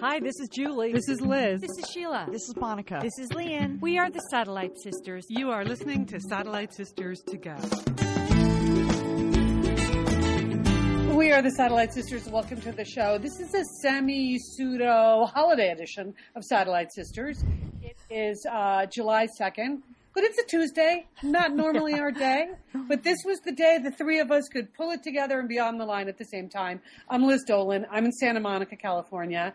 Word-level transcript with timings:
Hi, 0.00 0.18
this 0.18 0.40
is 0.40 0.48
Julie. 0.48 0.94
This 0.94 1.10
is 1.10 1.20
Liz. 1.20 1.60
This 1.60 1.76
is 1.76 1.90
Sheila. 1.92 2.26
This 2.32 2.48
is 2.48 2.56
Monica. 2.56 3.00
This 3.02 3.18
is 3.18 3.28
Lian. 3.34 3.78
We 3.82 3.98
are 3.98 4.08
the 4.08 4.22
Satellite 4.30 4.72
Sisters. 4.82 5.26
You 5.28 5.50
are 5.50 5.62
listening 5.62 6.06
to 6.06 6.18
Satellite 6.18 6.72
Sisters 6.72 7.20
to 7.28 7.36
Go. 7.36 7.54
We 11.14 11.32
are 11.32 11.42
the 11.42 11.50
Satellite 11.50 11.92
Sisters. 11.92 12.26
Welcome 12.30 12.62
to 12.62 12.72
the 12.72 12.86
show. 12.86 13.18
This 13.18 13.40
is 13.40 13.52
a 13.54 13.62
semi 13.82 14.38
pseudo 14.38 15.26
holiday 15.26 15.68
edition 15.68 16.14
of 16.34 16.44
Satellite 16.44 16.94
Sisters. 16.94 17.44
It 17.82 17.98
is 18.08 18.46
uh, 18.50 18.86
July 18.86 19.26
2nd, 19.38 19.82
but 20.14 20.24
it's 20.24 20.38
a 20.38 20.44
Tuesday, 20.44 21.08
not 21.22 21.52
normally 21.52 22.00
our 22.00 22.10
day. 22.28 22.48
But 22.72 23.02
this 23.02 23.18
was 23.26 23.38
the 23.40 23.52
day 23.52 23.76
the 23.76 23.90
three 23.90 24.18
of 24.20 24.30
us 24.30 24.48
could 24.48 24.72
pull 24.72 24.92
it 24.92 25.02
together 25.02 25.38
and 25.38 25.46
be 25.46 25.58
on 25.58 25.76
the 25.76 25.84
line 25.84 26.08
at 26.08 26.16
the 26.16 26.24
same 26.24 26.48
time. 26.48 26.80
I'm 27.06 27.26
Liz 27.26 27.44
Dolan. 27.46 27.84
I'm 27.90 28.06
in 28.06 28.12
Santa 28.12 28.40
Monica, 28.40 28.76
California. 28.76 29.52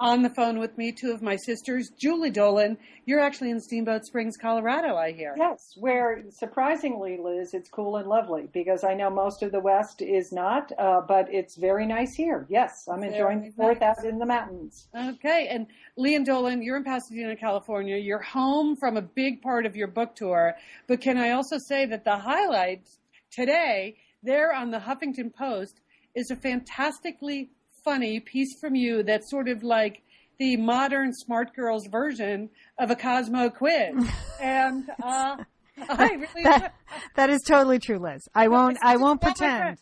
On 0.00 0.22
the 0.22 0.30
phone 0.30 0.58
with 0.58 0.76
me, 0.76 0.90
two 0.90 1.12
of 1.12 1.22
my 1.22 1.36
sisters, 1.36 1.88
Julie 1.96 2.30
Dolan. 2.30 2.76
You're 3.06 3.20
actually 3.20 3.50
in 3.50 3.60
Steamboat 3.60 4.04
Springs, 4.04 4.36
Colorado, 4.36 4.96
I 4.96 5.12
hear. 5.12 5.34
Yes, 5.38 5.74
where 5.76 6.24
surprisingly, 6.30 7.16
Liz, 7.22 7.54
it's 7.54 7.68
cool 7.68 7.96
and 7.96 8.08
lovely 8.08 8.48
because 8.52 8.82
I 8.82 8.94
know 8.94 9.08
most 9.08 9.44
of 9.44 9.52
the 9.52 9.60
West 9.60 10.02
is 10.02 10.32
not, 10.32 10.72
uh, 10.78 11.00
but 11.06 11.32
it's 11.32 11.56
very 11.56 11.86
nice 11.86 12.14
here. 12.14 12.44
Yes, 12.48 12.88
I'm 12.92 13.04
enjoying 13.04 13.38
Very 13.38 13.50
the 13.50 13.56
fourth 13.56 13.80
nice. 13.80 13.98
out 13.98 14.04
in 14.04 14.18
the 14.18 14.26
mountains. 14.26 14.88
Okay, 14.96 15.46
and 15.48 15.68
Lian 15.96 16.24
Dolan, 16.24 16.62
you're 16.62 16.76
in 16.76 16.84
Pasadena, 16.84 17.36
California. 17.36 17.96
You're 17.96 18.22
home 18.22 18.74
from 18.76 18.96
a 18.96 19.02
big 19.02 19.42
part 19.42 19.64
of 19.64 19.76
your 19.76 19.88
book 19.88 20.16
tour, 20.16 20.54
but 20.88 21.00
can 21.00 21.16
I 21.18 21.30
also 21.30 21.56
say 21.68 21.86
that 21.86 22.04
the 22.04 22.16
highlights 22.16 22.98
today, 23.30 23.96
there 24.24 24.52
on 24.52 24.72
the 24.72 24.78
Huffington 24.78 25.32
Post, 25.32 25.80
is 26.16 26.32
a 26.32 26.36
fantastically 26.36 27.50
funny 27.84 28.20
piece 28.20 28.58
from 28.58 28.74
you 28.74 29.02
that's 29.02 29.30
sort 29.30 29.48
of 29.48 29.62
like 29.62 30.02
the 30.38 30.56
modern 30.56 31.12
Smart 31.12 31.54
Girls 31.54 31.86
version 31.86 32.50
of 32.78 32.90
a 32.90 32.96
Cosmo 32.96 33.50
quiz. 33.50 33.94
and 34.40 34.88
uh, 35.02 35.36
I 35.88 36.12
really 36.14 36.42
that, 36.44 36.74
that 37.16 37.30
is 37.30 37.42
totally 37.42 37.78
true, 37.78 37.98
Liz. 37.98 38.28
I 38.34 38.48
won't. 38.48 38.78
I 38.82 38.96
won't 38.96 39.20
pretend. 39.20 39.78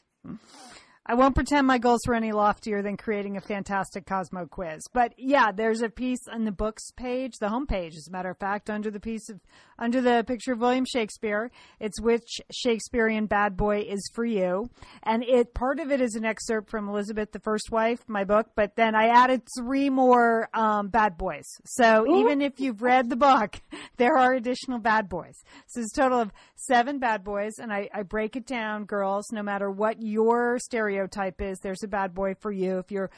I 1.04 1.14
won't 1.14 1.34
pretend 1.34 1.66
my 1.66 1.78
goals 1.78 2.06
were 2.06 2.14
any 2.14 2.30
loftier 2.30 2.80
than 2.80 2.96
creating 2.96 3.36
a 3.36 3.40
fantastic 3.40 4.06
Cosmo 4.06 4.46
quiz. 4.46 4.82
But 4.92 5.14
yeah, 5.18 5.50
there's 5.50 5.82
a 5.82 5.88
piece 5.88 6.28
on 6.30 6.44
the 6.44 6.52
books 6.52 6.92
page, 6.92 7.32
the 7.40 7.48
homepage, 7.48 7.96
as 7.96 8.06
a 8.06 8.12
matter 8.12 8.30
of 8.30 8.38
fact, 8.38 8.70
under 8.70 8.88
the 8.88 9.00
piece 9.00 9.28
of 9.28 9.40
under 9.80 10.00
the 10.00 10.22
picture 10.24 10.52
of 10.52 10.60
William 10.60 10.84
Shakespeare. 10.84 11.50
It's 11.80 12.00
which 12.00 12.40
Shakespearean 12.52 13.26
bad 13.26 13.56
boy 13.56 13.80
is 13.80 14.08
for 14.14 14.24
you, 14.24 14.70
and 15.02 15.24
it 15.24 15.54
part 15.54 15.80
of 15.80 15.90
it 15.90 16.00
is 16.00 16.14
an 16.14 16.24
excerpt 16.24 16.70
from 16.70 16.88
Elizabeth 16.88 17.32
the 17.32 17.40
First 17.40 17.72
Wife, 17.72 18.04
my 18.06 18.22
book. 18.22 18.50
But 18.54 18.76
then 18.76 18.94
I 18.94 19.08
added 19.08 19.42
three 19.58 19.90
more 19.90 20.48
um, 20.54 20.86
bad 20.86 21.18
boys. 21.18 21.46
So 21.64 22.06
even 22.16 22.40
if 22.40 22.60
you've 22.60 22.80
read 22.80 23.10
the 23.10 23.16
book, 23.16 23.60
there 23.96 24.16
are 24.16 24.34
additional 24.34 24.78
bad 24.78 25.08
boys. 25.08 25.34
So 25.66 25.80
it's 25.80 25.98
a 25.98 26.00
total 26.00 26.20
of 26.20 26.32
seven 26.54 27.00
bad 27.00 27.24
boys, 27.24 27.54
and 27.58 27.72
I, 27.72 27.88
I 27.92 28.04
break 28.04 28.36
it 28.36 28.46
down, 28.46 28.84
girls. 28.84 29.32
No 29.32 29.42
matter 29.42 29.68
what 29.68 30.00
your 30.00 30.60
stereotype 30.92 31.40
is, 31.40 31.58
there's 31.60 31.82
a 31.82 31.88
bad 31.88 32.14
boy 32.14 32.34
for 32.40 32.52
you. 32.52 32.78
If 32.78 32.90
you're 32.90 33.10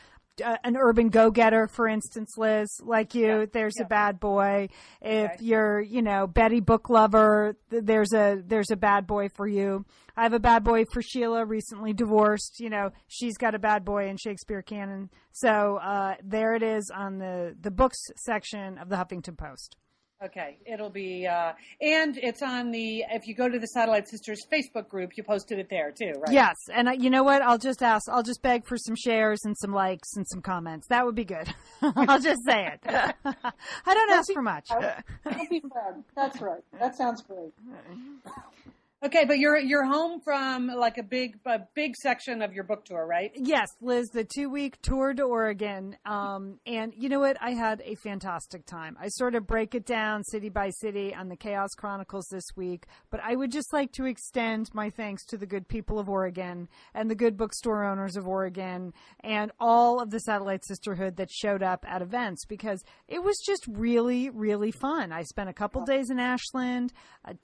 uh, 0.45 0.57
an 0.65 0.77
urban 0.77 1.09
go-getter, 1.11 1.69
for 1.69 1.87
instance, 1.87 2.37
Liz, 2.37 2.69
like 2.83 3.15
you, 3.15 3.49
there's 3.53 3.79
a 3.81 3.85
bad 3.85 4.19
boy. 4.19 4.69
If 5.01 5.41
you're, 5.41 5.81
you 5.81 6.03
know, 6.03 6.27
Betty 6.27 6.61
book 6.61 6.91
lover, 6.91 7.57
th- 7.71 7.85
there's 7.85 8.13
a 8.13 8.43
there's 8.45 8.71
a 8.71 8.77
bad 8.77 9.07
boy 9.07 9.29
for 9.29 9.47
you. 9.47 9.85
I 10.17 10.23
have 10.23 10.33
a 10.33 10.41
bad 10.41 10.65
boy 10.65 10.85
for 10.93 11.03
Sheila, 11.03 11.45
recently 11.45 11.93
divorced. 11.93 12.59
You 12.59 12.71
know, 12.71 12.91
she's 13.09 13.37
got 13.37 13.55
a 13.55 13.59
bad 13.59 13.85
boy 13.85 14.09
in 14.09 14.17
Shakespeare 14.17 14.63
canon. 14.63 15.11
So 15.33 15.77
uh, 15.77 16.15
there 16.23 16.55
it 16.55 16.63
is 16.63 16.91
on 16.95 17.19
the 17.19 17.57
the 17.61 17.71
books 17.71 17.99
section 18.17 18.79
of 18.79 18.89
the 18.89 18.97
Huffington 18.97 19.37
Post. 19.37 19.77
Okay, 20.25 20.57
it'll 20.65 20.91
be, 20.91 21.27
uh, 21.27 21.53
and 21.83 22.17
it's 22.17 22.41
on 22.43 22.71
the, 22.71 23.05
if 23.11 23.27
you 23.27 23.35
go 23.35 23.47
to 23.47 23.59
the 23.59 23.67
Satellite 23.67 24.09
Sisters 24.09 24.47
Facebook 24.51 24.89
group, 24.89 25.17
you 25.17 25.23
posted 25.23 25.59
it 25.59 25.69
there 25.69 25.91
too, 25.91 26.13
right? 26.19 26.33
Yes, 26.33 26.55
and 26.73 26.89
I, 26.89 26.93
you 26.95 27.11
know 27.11 27.23
what? 27.23 27.43
I'll 27.43 27.59
just 27.59 27.83
ask. 27.83 28.09
I'll 28.09 28.23
just 28.23 28.41
beg 28.41 28.67
for 28.67 28.79
some 28.79 28.97
shares 28.97 29.41
and 29.45 29.55
some 29.59 29.73
likes 29.73 30.17
and 30.17 30.27
some 30.27 30.41
comments. 30.41 30.87
That 30.89 31.05
would 31.05 31.15
be 31.15 31.27
good. 31.27 31.53
I'll 31.83 32.21
just 32.21 32.43
say 32.47 32.69
it. 32.73 32.81
I 33.25 33.95
don't 33.95 34.11
ask 34.13 34.33
for 34.33 34.41
much. 34.41 34.69
Don't 34.69 35.51
be 35.51 35.61
proud. 35.61 36.03
That's 36.17 36.41
right. 36.41 36.63
That 36.81 36.97
sounds 36.97 37.23
great. 37.23 37.53
Okay, 39.05 39.27
but 39.27 39.39
you're 39.39 39.59
you're 39.59 39.85
home 39.85 40.19
from 40.21 40.69
like 40.69 40.97
a 40.97 41.03
big 41.03 41.39
a 41.45 41.59
big 41.75 41.95
section 41.95 42.41
of 42.41 42.55
your 42.55 42.65
book 42.65 42.87
tour, 42.87 43.07
right? 43.07 43.31
Yes, 43.35 43.69
Liz, 43.83 44.09
the 44.09 44.25
two 44.25 44.49
week 44.49 44.81
tour 44.81 45.13
to 45.13 45.25
Oregon. 45.25 45.95
Um, 46.07 46.59
and 46.67 46.95
you 46.97 47.11
know 47.11 47.21
what? 47.21 47.37
I 47.39 47.51
had 47.51 47.83
a 47.85 47.97
fantastic 47.97 48.65
time. 48.65 48.97
I 48.99 49.09
sort 49.09 49.35
of 49.35 49.47
break 49.47 49.75
it 49.75 49.85
down 49.85 50.25
city 50.25 50.49
by 50.49 50.71
city 50.71 51.15
on 51.15 51.29
the 51.29 51.37
Chaos 51.37 51.75
Chronicles 51.77 52.29
this 52.31 52.47
week, 52.57 52.87
but 53.11 53.21
I 53.23 53.37
would 53.37 53.53
just 53.53 53.75
like 53.75 53.93
to 53.93 54.07
extend 54.07 54.71
my 54.73 54.89
thanks 54.89 55.27
to 55.27 55.37
the 55.37 55.45
good 55.45 55.69
people 55.69 55.99
of 55.99 56.09
Oregon 56.09 56.67
and 56.95 57.11
the 57.11 57.15
good 57.15 57.37
bookstore 57.37 57.85
owners 57.85 58.17
of 58.17 58.27
Oregon 58.27 58.95
and 59.21 59.53
all 59.61 60.01
of 60.01 60.13
the 60.13 60.21
Satellite 60.21 60.65
Sisterhood 60.65 61.17
that 61.17 61.31
showed 61.31 61.63
up 61.63 61.85
at 61.87 62.01
events 62.01 62.47
because 62.47 62.83
it 63.07 63.23
was 63.23 63.37
just 63.45 63.67
really, 63.69 64.31
really 64.31 64.71
fun. 64.71 65.13
I 65.13 65.25
spent 65.25 65.51
a 65.51 65.55
couple 65.55 65.85
days 65.85 66.09
in 66.09 66.19
Ashland, 66.19 66.95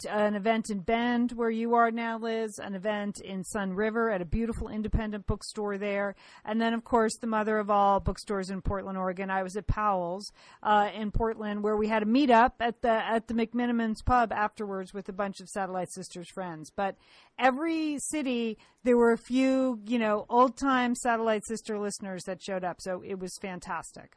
an 0.08 0.36
event 0.36 0.70
in 0.70 0.80
Bend 0.80 1.32
where 1.32 1.49
you 1.50 1.74
are 1.74 1.90
now, 1.90 2.18
Liz, 2.18 2.58
an 2.58 2.74
event 2.74 3.20
in 3.20 3.42
Sunriver 3.42 4.14
at 4.14 4.22
a 4.22 4.24
beautiful 4.24 4.68
independent 4.68 5.26
bookstore 5.26 5.78
there, 5.78 6.14
and 6.44 6.60
then 6.60 6.74
of 6.74 6.84
course 6.84 7.16
the 7.16 7.26
mother 7.26 7.58
of 7.58 7.70
all 7.70 8.00
bookstores 8.00 8.50
in 8.50 8.62
Portland, 8.62 8.98
Oregon. 8.98 9.30
I 9.30 9.42
was 9.42 9.56
at 9.56 9.66
Powell's 9.66 10.32
uh, 10.62 10.90
in 10.94 11.10
Portland 11.10 11.62
where 11.62 11.76
we 11.76 11.88
had 11.88 12.02
a 12.02 12.06
meetup 12.06 12.52
at 12.60 12.82
the 12.82 12.90
at 12.90 13.28
the 13.28 13.34
McMenamins 13.34 14.04
pub 14.04 14.32
afterwards 14.32 14.94
with 14.94 15.08
a 15.08 15.12
bunch 15.12 15.40
of 15.40 15.48
Satellite 15.48 15.90
Sisters 15.90 16.28
friends. 16.28 16.70
But 16.74 16.96
every 17.38 17.98
city 17.98 18.58
there 18.84 18.96
were 18.96 19.12
a 19.12 19.18
few, 19.18 19.80
you 19.86 19.98
know, 19.98 20.26
old 20.28 20.56
time 20.56 20.94
Satellite 20.94 21.46
Sister 21.46 21.78
listeners 21.78 22.24
that 22.24 22.42
showed 22.42 22.64
up, 22.64 22.80
so 22.80 23.02
it 23.06 23.18
was 23.18 23.36
fantastic. 23.38 24.14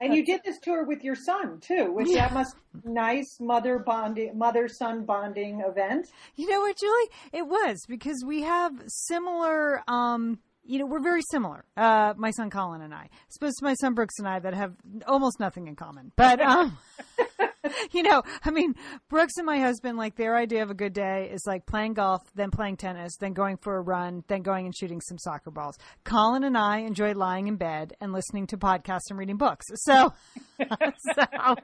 And 0.00 0.14
you 0.14 0.24
did 0.24 0.42
this 0.44 0.58
tour 0.60 0.84
with 0.84 1.02
your 1.02 1.16
son 1.16 1.58
too, 1.60 1.92
which 1.92 2.12
that 2.12 2.32
must 2.32 2.54
nice 2.84 3.38
mother 3.40 3.78
bonding, 3.80 4.38
mother 4.38 4.68
son 4.68 5.04
bonding 5.04 5.60
event. 5.60 6.06
You 6.36 6.48
know 6.48 6.60
what, 6.60 6.76
Julie? 6.76 7.10
It 7.32 7.46
was 7.46 7.78
because 7.88 8.22
we 8.24 8.42
have 8.42 8.72
similar. 8.86 9.82
Um, 9.88 10.38
you 10.64 10.78
know, 10.78 10.86
we're 10.86 11.02
very 11.02 11.22
similar. 11.30 11.64
Uh, 11.76 12.12
my 12.16 12.30
son 12.30 12.50
Colin 12.50 12.82
and 12.82 12.94
I. 12.94 12.98
I 12.98 13.08
suppose 13.30 13.54
my 13.62 13.74
son 13.74 13.94
Brooks 13.94 14.14
and 14.18 14.28
I 14.28 14.38
that 14.38 14.54
have 14.54 14.74
almost 15.06 15.40
nothing 15.40 15.66
in 15.66 15.74
common. 15.74 16.12
But 16.14 16.40
um, 16.40 16.76
you 17.92 18.02
know, 18.02 18.22
I 18.44 18.50
mean, 18.50 18.74
Brooks 19.08 19.34
and 19.36 19.46
my 19.46 19.58
husband, 19.58 19.98
like 19.98 20.16
their 20.16 20.36
idea 20.36 20.62
of 20.62 20.70
a 20.70 20.74
good 20.74 20.92
day 20.92 21.30
is 21.32 21.42
like 21.46 21.66
playing 21.66 21.94
golf, 21.94 22.22
then 22.34 22.50
playing 22.50 22.76
tennis, 22.76 23.16
then 23.18 23.32
going 23.32 23.56
for 23.56 23.76
a 23.76 23.80
run, 23.80 24.24
then 24.28 24.42
going 24.42 24.66
and 24.66 24.76
shooting 24.76 25.00
some 25.00 25.18
soccer 25.18 25.50
balls. 25.50 25.76
Colin 26.04 26.44
and 26.44 26.56
I 26.56 26.78
enjoy 26.78 27.12
lying 27.12 27.48
in 27.48 27.56
bed 27.56 27.94
and 28.00 28.12
listening 28.12 28.46
to 28.48 28.56
podcasts 28.56 29.10
and 29.10 29.18
reading 29.18 29.36
books. 29.36 29.66
So, 29.74 30.12
so 30.58 31.56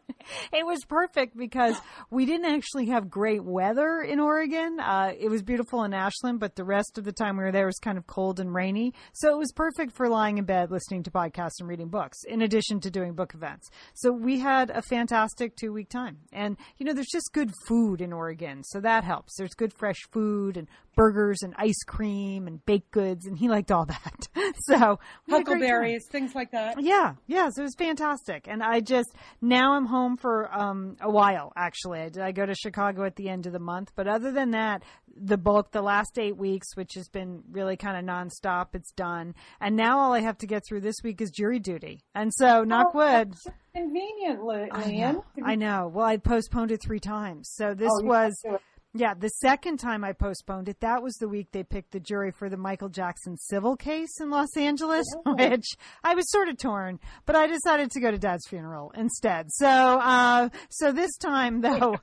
it 0.53 0.65
was 0.65 0.85
perfect 0.85 1.37
because 1.37 1.77
we 2.11 2.27
didn't 2.27 2.47
actually 2.47 2.87
have 2.87 3.11
great 3.11 3.45
weather 3.45 4.01
in 4.01 4.21
Oregon. 4.21 4.79
Uh, 4.81 5.13
it 5.19 5.29
was 5.29 5.43
beautiful 5.43 5.85
in 5.85 5.95
Ashland, 5.95 6.41
but 6.41 6.57
the 6.57 6.65
rest 6.65 6.99
of 6.99 7.05
the 7.05 7.13
time 7.13 7.37
we 7.37 7.45
were 7.45 7.53
there 7.53 7.67
was 7.67 7.79
kind 7.79 7.99
of 7.99 8.07
cold 8.07 8.41
and 8.41 8.55
rainy. 8.55 8.95
So 9.13 9.31
it 9.31 9.39
was 9.39 9.53
perfect 9.53 9.93
for 9.93 10.09
lying 10.09 10.39
in 10.39 10.45
bed, 10.45 10.71
listening 10.71 11.03
to 11.05 11.11
podcasts 11.11 11.61
and 11.61 11.69
reading 11.69 11.89
books, 11.89 12.19
in 12.27 12.43
addition 12.43 12.81
to 12.81 12.91
doing 12.91 13.15
book 13.15 13.35
events. 13.35 13.69
So 13.95 14.13
we 14.13 14.39
had 14.39 14.71
a 14.71 14.83
fantastic 14.83 15.57
two 15.57 15.73
week 15.73 15.89
time. 15.95 16.19
And, 16.33 16.57
you 16.79 16.87
know, 16.87 16.93
there's 16.93 17.11
just 17.11 17.33
good 17.33 17.51
food 17.67 18.01
in 18.01 18.13
Oregon. 18.13 18.63
So 18.65 18.81
that 18.81 19.05
helps. 19.05 19.37
There's 19.37 19.55
good 19.55 19.73
fresh 19.73 20.01
food 20.13 20.57
and 20.57 20.69
burgers 20.97 21.39
and 21.43 21.55
ice 21.57 21.83
cream 21.87 22.47
and 22.47 22.65
baked 22.67 22.91
goods. 22.91 23.27
And 23.27 23.39
he 23.39 23.49
liked 23.49 23.71
all 23.71 23.87
that. 23.87 24.29
so 24.67 24.75
we 24.75 24.75
had 24.75 24.81
a 24.81 24.85
great 24.85 24.99
time. 25.27 25.45
Huckleberries, 25.45 26.07
things 26.11 26.35
like 26.35 26.51
that. 26.53 26.83
Yeah, 26.83 27.15
yeah, 27.27 27.49
so 27.51 27.63
it 27.63 27.65
was 27.65 27.75
fantastic. 27.77 28.47
And 28.49 28.63
I 28.63 28.81
just 28.81 29.15
now 29.41 29.75
I'm 29.75 29.87
home 29.87 30.17
for 30.17 30.53
um 30.53 30.97
a 31.01 31.11
while 31.11 31.53
actually. 31.57 32.01
I, 32.01 32.27
I 32.27 32.33
go 32.33 32.47
to 32.47 32.55
Chicago 32.55 33.05
at 33.05 33.17
the 33.17 33.29
end 33.29 33.47
of 33.47 33.53
the 33.53 33.59
month, 33.59 33.93
but 33.97 34.07
other 34.09 34.33
than 34.33 34.51
that, 34.53 34.83
the 35.17 35.37
bulk 35.39 35.71
the 35.73 35.83
last 35.83 36.19
8 36.19 36.37
weeks 36.37 36.77
which 36.77 36.95
has 36.95 37.09
been 37.09 37.43
really 37.51 37.77
kind 37.77 37.97
of 37.97 38.05
nonstop, 38.05 38.69
it's 38.75 38.93
done. 38.93 39.35
And 39.61 39.77
now 39.77 39.99
all 39.99 40.13
I 40.13 40.21
have 40.21 40.39
to 40.39 40.47
get 40.47 40.63
through 40.67 40.81
this 40.81 40.97
week 41.05 41.21
is 41.21 41.31
jury 41.31 41.59
duty. 41.59 42.01
And 42.15 42.33
so 42.35 42.65
knock 42.65 42.89
Oh, 42.95 42.99
wood. 42.99 43.35
so 43.39 43.51
convenient, 43.75 44.45
Li- 44.45 44.69
I 44.73 44.91
know. 44.93 45.25
I 45.45 45.55
know. 45.55 45.91
Well, 45.93 46.07
I 46.07 46.17
postponed 46.17 46.71
it 46.73 46.83
3 46.83 47.01
times. 47.01 47.51
So 47.55 47.75
this 47.75 47.91
Oh, 47.93 48.05
was 48.05 48.35
can't 48.43 48.53
do 48.53 48.57
it. 48.57 48.63
yeah, 49.01 49.15
the 49.15 49.29
second 49.29 49.79
time 49.79 50.05
I 50.05 50.13
postponed 50.13 50.69
it, 50.69 50.81
that 50.81 51.03
was 51.03 51.15
the 51.17 51.29
week 51.29 51.49
they 51.53 51.63
picked 51.65 51.93
the 51.93 52.01
jury 52.01 52.31
for 52.31 52.49
the 52.49 52.57
Michael 52.57 52.89
Jackson 52.89 53.37
civil 53.37 53.77
case 53.77 54.21
in 54.21 54.31
Los 54.31 54.57
Angeles, 54.57 55.07
which 55.27 55.67
I 56.03 56.15
was 56.15 56.31
sort 56.31 56.49
of 56.49 56.59
torn, 56.59 56.99
but 57.27 57.37
I 57.37 57.47
decided 57.47 57.91
to 57.93 58.01
go 58.01 58.11
to 58.11 58.19
Dad's 58.19 58.47
funeral 58.49 58.93
instead. 58.97 59.47
So, 59.53 59.67
uh, 59.69 60.49
so 60.71 60.93
this 60.93 61.17
time 61.19 61.61
though, 61.61 61.97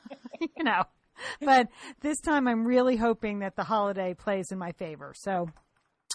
you 0.40 0.64
know, 0.64 0.84
but 1.40 1.68
this 2.00 2.20
time 2.20 2.48
I'm 2.48 2.64
really 2.64 2.96
hoping 2.96 3.40
that 3.40 3.56
the 3.56 3.64
holiday 3.64 4.14
plays 4.14 4.50
in 4.50 4.58
my 4.58 4.72
favor. 4.72 5.12
So 5.16 5.48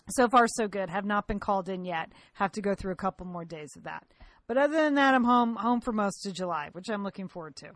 So 0.09 0.27
far, 0.27 0.47
so 0.47 0.67
good. 0.67 0.89
Have 0.89 1.05
not 1.05 1.27
been 1.27 1.39
called 1.39 1.69
in 1.69 1.85
yet. 1.85 2.11
Have 2.33 2.51
to 2.53 2.61
go 2.61 2.75
through 2.75 2.91
a 2.91 2.97
couple 2.97 3.25
more 3.25 3.45
days 3.45 3.75
of 3.77 3.83
that. 3.83 4.05
But 4.47 4.57
other 4.57 4.75
than 4.75 4.95
that, 4.95 5.15
I'm 5.15 5.23
home 5.23 5.55
home 5.55 5.81
for 5.81 5.93
most 5.93 6.25
of 6.25 6.33
July, 6.33 6.69
which 6.73 6.89
I'm 6.89 7.03
looking 7.03 7.27
forward 7.27 7.55
to. 7.57 7.71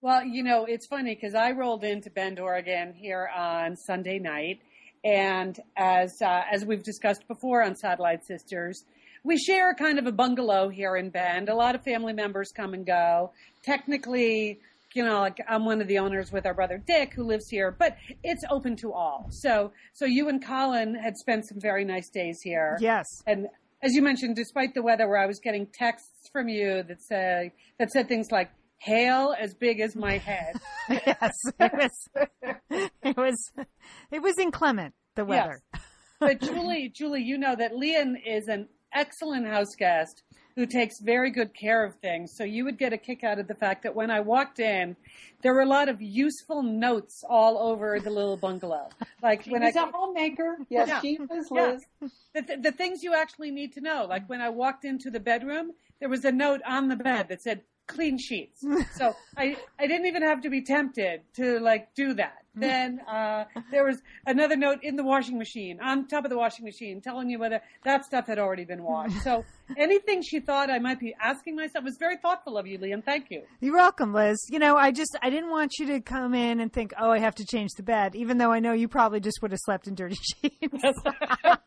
Well, 0.00 0.24
you 0.24 0.42
know, 0.42 0.64
it's 0.64 0.86
funny 0.86 1.14
because 1.14 1.34
I 1.34 1.52
rolled 1.52 1.84
into 1.84 2.10
Bend, 2.10 2.38
Oregon 2.40 2.94
here 2.94 3.28
on 3.36 3.76
Sunday 3.76 4.18
night, 4.18 4.60
and 5.04 5.58
as 5.76 6.20
uh, 6.22 6.42
as 6.52 6.64
we've 6.64 6.82
discussed 6.82 7.26
before 7.28 7.62
on 7.62 7.76
Satellite 7.76 8.24
Sisters, 8.24 8.84
we 9.24 9.36
share 9.38 9.74
kind 9.74 9.98
of 9.98 10.06
a 10.06 10.12
bungalow 10.12 10.68
here 10.68 10.96
in 10.96 11.10
Bend. 11.10 11.48
A 11.48 11.54
lot 11.54 11.74
of 11.74 11.82
family 11.84 12.12
members 12.12 12.50
come 12.54 12.74
and 12.74 12.86
go. 12.86 13.32
Technically, 13.64 14.60
you 14.94 15.04
know, 15.04 15.20
like 15.20 15.38
I'm 15.48 15.64
one 15.64 15.80
of 15.80 15.88
the 15.88 15.98
owners 15.98 16.32
with 16.32 16.46
our 16.46 16.54
brother 16.54 16.78
Dick, 16.78 17.12
who 17.14 17.24
lives 17.24 17.48
here, 17.48 17.70
but 17.70 17.96
it's 18.22 18.42
open 18.50 18.76
to 18.76 18.92
all. 18.92 19.26
So, 19.30 19.72
so 19.92 20.04
you 20.04 20.28
and 20.28 20.44
Colin 20.44 20.94
had 20.94 21.16
spent 21.16 21.46
some 21.46 21.60
very 21.60 21.84
nice 21.84 22.08
days 22.08 22.40
here. 22.42 22.76
Yes. 22.80 23.06
And 23.26 23.48
as 23.82 23.94
you 23.94 24.02
mentioned, 24.02 24.36
despite 24.36 24.74
the 24.74 24.82
weather, 24.82 25.08
where 25.08 25.18
I 25.18 25.26
was 25.26 25.40
getting 25.40 25.66
texts 25.66 26.28
from 26.32 26.48
you 26.48 26.82
that 26.84 27.02
say 27.02 27.52
that 27.78 27.90
said 27.90 28.08
things 28.08 28.30
like 28.32 28.50
"hail 28.78 29.34
as 29.38 29.54
big 29.54 29.80
as 29.80 29.94
my 29.94 30.18
head." 30.18 30.54
yes, 30.88 31.32
it 31.60 31.72
was. 31.72 32.08
It 33.02 33.16
was. 33.16 33.52
It 34.10 34.22
was 34.22 34.38
inclement. 34.38 34.94
The 35.14 35.24
weather. 35.24 35.62
Yes. 35.72 35.82
But 36.20 36.40
Julie, 36.40 36.88
Julie, 36.88 37.22
you 37.22 37.38
know 37.38 37.54
that 37.54 37.76
Lian 37.76 38.16
is 38.16 38.48
an 38.48 38.68
excellent 38.92 39.46
house 39.46 39.74
guest 39.76 40.22
who 40.56 40.66
takes 40.66 40.98
very 41.00 41.30
good 41.30 41.54
care 41.54 41.84
of 41.84 41.94
things. 41.96 42.32
So 42.36 42.42
you 42.42 42.64
would 42.64 42.78
get 42.78 42.92
a 42.92 42.98
kick 42.98 43.22
out 43.22 43.38
of 43.38 43.46
the 43.46 43.54
fact 43.54 43.84
that 43.84 43.94
when 43.94 44.10
I 44.10 44.18
walked 44.20 44.58
in, 44.58 44.96
there 45.42 45.54
were 45.54 45.60
a 45.60 45.66
lot 45.66 45.88
of 45.88 46.02
useful 46.02 46.62
notes 46.64 47.22
all 47.28 47.58
over 47.58 48.00
the 48.00 48.10
little 48.10 48.36
bungalow. 48.36 48.88
Like 49.22 49.44
She 49.44 49.50
when 49.50 49.62
was 49.62 49.76
I 49.76 49.84
a 49.88 49.92
homemaker. 49.92 50.56
Yes, 50.68 50.88
Yeah. 50.88 51.00
she 51.00 51.18
was 51.20 51.48
Yeah. 51.52 51.76
Liz. 52.00 52.10
the, 52.34 52.42
th- 52.42 52.62
the 52.62 52.72
things 52.72 53.04
you 53.04 53.14
actually 53.14 53.52
need 53.52 53.72
to 53.74 53.80
know. 53.80 54.06
Like 54.08 54.28
when 54.28 54.40
I 54.40 54.48
walked 54.48 54.84
into 54.84 55.10
the 55.12 55.20
bedroom, 55.20 55.70
there 56.00 56.08
was 56.08 56.24
a 56.24 56.32
note 56.32 56.60
on 56.66 56.88
the 56.88 56.96
bed 56.96 57.28
that 57.28 57.40
said 57.40 57.62
clean 57.88 58.18
sheets. 58.18 58.62
So 58.94 59.14
I, 59.36 59.56
I 59.78 59.86
didn't 59.86 60.06
even 60.06 60.22
have 60.22 60.42
to 60.42 60.50
be 60.50 60.62
tempted 60.62 61.22
to 61.34 61.58
like 61.60 61.94
do 61.94 62.14
that. 62.14 62.38
Then 62.54 63.00
uh, 63.08 63.44
there 63.70 63.84
was 63.84 64.02
another 64.26 64.56
note 64.56 64.78
in 64.82 64.96
the 64.96 65.04
washing 65.04 65.38
machine, 65.38 65.78
on 65.80 66.08
top 66.08 66.24
of 66.24 66.30
the 66.30 66.36
washing 66.36 66.64
machine, 66.64 67.00
telling 67.00 67.30
you 67.30 67.38
whether 67.38 67.60
that 67.84 68.04
stuff 68.04 68.26
had 68.26 68.38
already 68.38 68.64
been 68.64 68.82
washed. 68.82 69.14
So 69.28 69.44
anything 69.76 70.22
she 70.22 70.40
thought 70.40 70.70
I 70.70 70.78
might 70.78 70.98
be 70.98 71.14
asking 71.20 71.54
myself 71.54 71.84
was 71.84 71.96
very 71.98 72.16
thoughtful 72.16 72.56
of 72.56 72.66
you, 72.66 72.78
Lian. 72.78 73.02
Thank 73.02 73.30
you. 73.30 73.42
You're 73.60 73.74
welcome, 73.74 74.14
Liz. 74.14 74.38
You 74.48 74.58
know, 74.58 74.76
I 74.76 74.90
just 74.90 75.16
I 75.22 75.30
didn't 75.30 75.50
want 75.50 75.72
you 75.78 75.86
to 75.88 76.00
come 76.00 76.34
in 76.34 76.60
and 76.60 76.72
think, 76.72 76.92
oh, 76.98 77.10
I 77.10 77.18
have 77.18 77.34
to 77.36 77.44
change 77.44 77.70
the 77.76 77.82
bed, 77.82 78.14
even 78.14 78.38
though 78.38 78.50
I 78.50 78.60
know 78.60 78.72
you 78.72 78.88
probably 78.88 79.20
just 79.20 79.42
would 79.42 79.50
have 79.50 79.60
slept 79.64 79.86
in 79.86 79.94
dirty 79.94 80.16
sheets. 80.22 80.56
but 80.72 81.60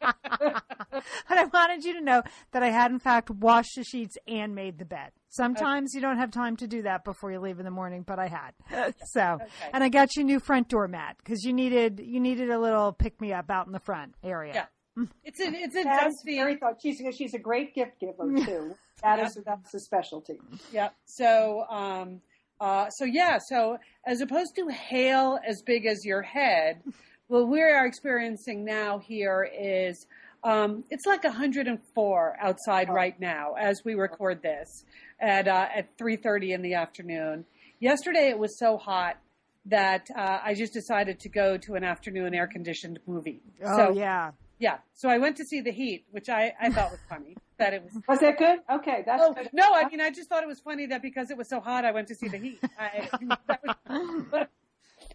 I 1.30 1.46
wanted 1.54 1.84
you 1.84 1.94
to 1.94 2.02
know 2.02 2.24
that 2.52 2.64
I 2.64 2.70
had 2.70 2.92
in 2.92 3.00
fact 3.00 3.30
washed 3.30 3.76
the 3.76 3.84
sheets 3.84 4.18
and 4.28 4.56
made 4.56 4.80
the 4.80 4.86
bed. 4.86 5.12
Sometimes 5.32 5.94
you 5.96 6.02
don't 6.02 6.18
have 6.18 6.30
time 6.30 6.58
to 6.58 6.68
do 6.68 6.82
that 6.82 7.06
before 7.06 7.32
you 7.32 7.40
leave 7.40 7.58
in 7.60 7.66
the 7.66 7.72
morning, 7.72 8.04
but 8.06 8.20
I 8.20 8.28
had. 8.28 8.52
So, 9.14 9.40
and 9.74 9.84
I 9.84 9.90
got 9.90 10.16
you 10.16 10.24
a 10.24 10.26
new 10.26 10.40
front 10.40 10.68
door 10.70 10.88
mat 10.88 11.16
because 11.18 11.44
you 11.44 11.54
needed 11.54 12.02
you 12.04 12.20
needed 12.20 12.50
a 12.50 12.60
little 12.60 12.92
pick 12.92 13.20
me 13.22 13.32
up 13.34 13.50
out 13.50 13.66
in 13.66 13.72
the 13.74 13.80
front 13.80 14.14
area. 14.24 14.54
Yeah. 14.54 15.06
It's 15.24 15.40
a 15.40 15.46
it's 15.48 15.76
a 15.76 15.84
That 15.84 16.08
is 16.08 16.16
dusty. 16.16 16.36
very 16.36 16.58
thought. 16.58 16.80
She's 16.82 17.02
she's 17.18 17.34
a 17.34 17.40
great 17.40 17.74
gift 17.74 18.00
giver 18.00 18.30
too. 18.46 18.76
That 19.04 19.20
is 19.20 19.38
that's 19.46 19.74
a 19.74 19.80
specialty. 19.80 20.40
Yeah. 20.72 20.90
So, 21.06 21.66
um, 21.70 22.22
uh, 22.60 22.90
so 22.90 23.06
yeah. 23.06 23.40
So 23.50 23.78
as 24.06 24.20
opposed 24.22 24.56
to 24.58 24.68
hail 24.68 25.40
as 25.48 25.62
big 25.66 25.86
as 25.86 26.06
your 26.06 26.22
head, 26.22 26.82
what 27.28 27.48
we 27.48 27.62
are 27.62 27.86
experiencing 27.86 28.66
now 28.66 29.00
here 29.00 29.50
is 29.58 30.06
um, 30.44 30.84
it's 30.90 31.06
like 31.06 31.24
104 31.24 32.38
outside 32.42 32.90
right 32.90 33.20
now 33.20 33.54
as 33.54 33.82
we 33.86 33.94
record 33.96 34.42
this 34.42 34.84
at 35.22 35.48
uh, 35.48 35.68
at 35.74 35.98
3:30 35.98 36.54
in 36.54 36.62
the 36.62 36.74
afternoon. 36.74 37.46
Yesterday 37.80 38.28
it 38.30 38.38
was 38.38 38.58
so 38.60 38.78
hot 38.78 39.18
that 39.66 40.08
uh, 40.18 40.40
I 40.44 40.56
just 40.56 40.74
decided 40.74 41.20
to 41.22 41.30
go 41.30 41.58
to 41.58 41.76
an 41.76 41.84
afternoon 41.84 42.34
air 42.34 42.48
conditioned 42.48 43.00
movie. 43.06 43.42
Oh 43.64 43.78
so, 43.78 43.92
yeah. 43.92 44.32
yeah. 44.60 44.80
So 44.94 45.08
I 45.08 45.20
went 45.20 45.38
to 45.38 45.46
see 45.46 45.62
The 45.62 45.72
Heat, 45.72 46.06
which 46.12 46.30
I, 46.30 46.54
I 46.60 46.72
thought 46.72 46.92
was 46.92 47.00
funny. 47.08 47.36
That 47.58 47.74
it 47.76 47.84
was 47.84 47.94
Was 48.08 48.20
that 48.22 48.40
good? 48.40 48.58
Okay, 48.74 49.04
that's 49.06 49.22
Oh 49.24 49.34
good. 49.34 49.50
no! 49.54 49.72
I 49.72 49.88
mean, 49.88 50.02
I 50.02 50.10
just 50.10 50.28
thought 50.30 50.42
it 50.42 50.48
was 50.48 50.60
funny 50.60 50.88
that 50.88 51.04
because 51.04 51.30
it 51.30 51.38
was 51.38 51.48
so 51.48 51.60
hot, 51.60 51.86
I 51.86 51.92
went 51.92 52.08
to 52.08 52.16
see 52.16 52.28
the 52.28 52.40
heat. 52.40 52.60
I, 52.80 53.08
that 53.48 53.62
was, 53.64 54.48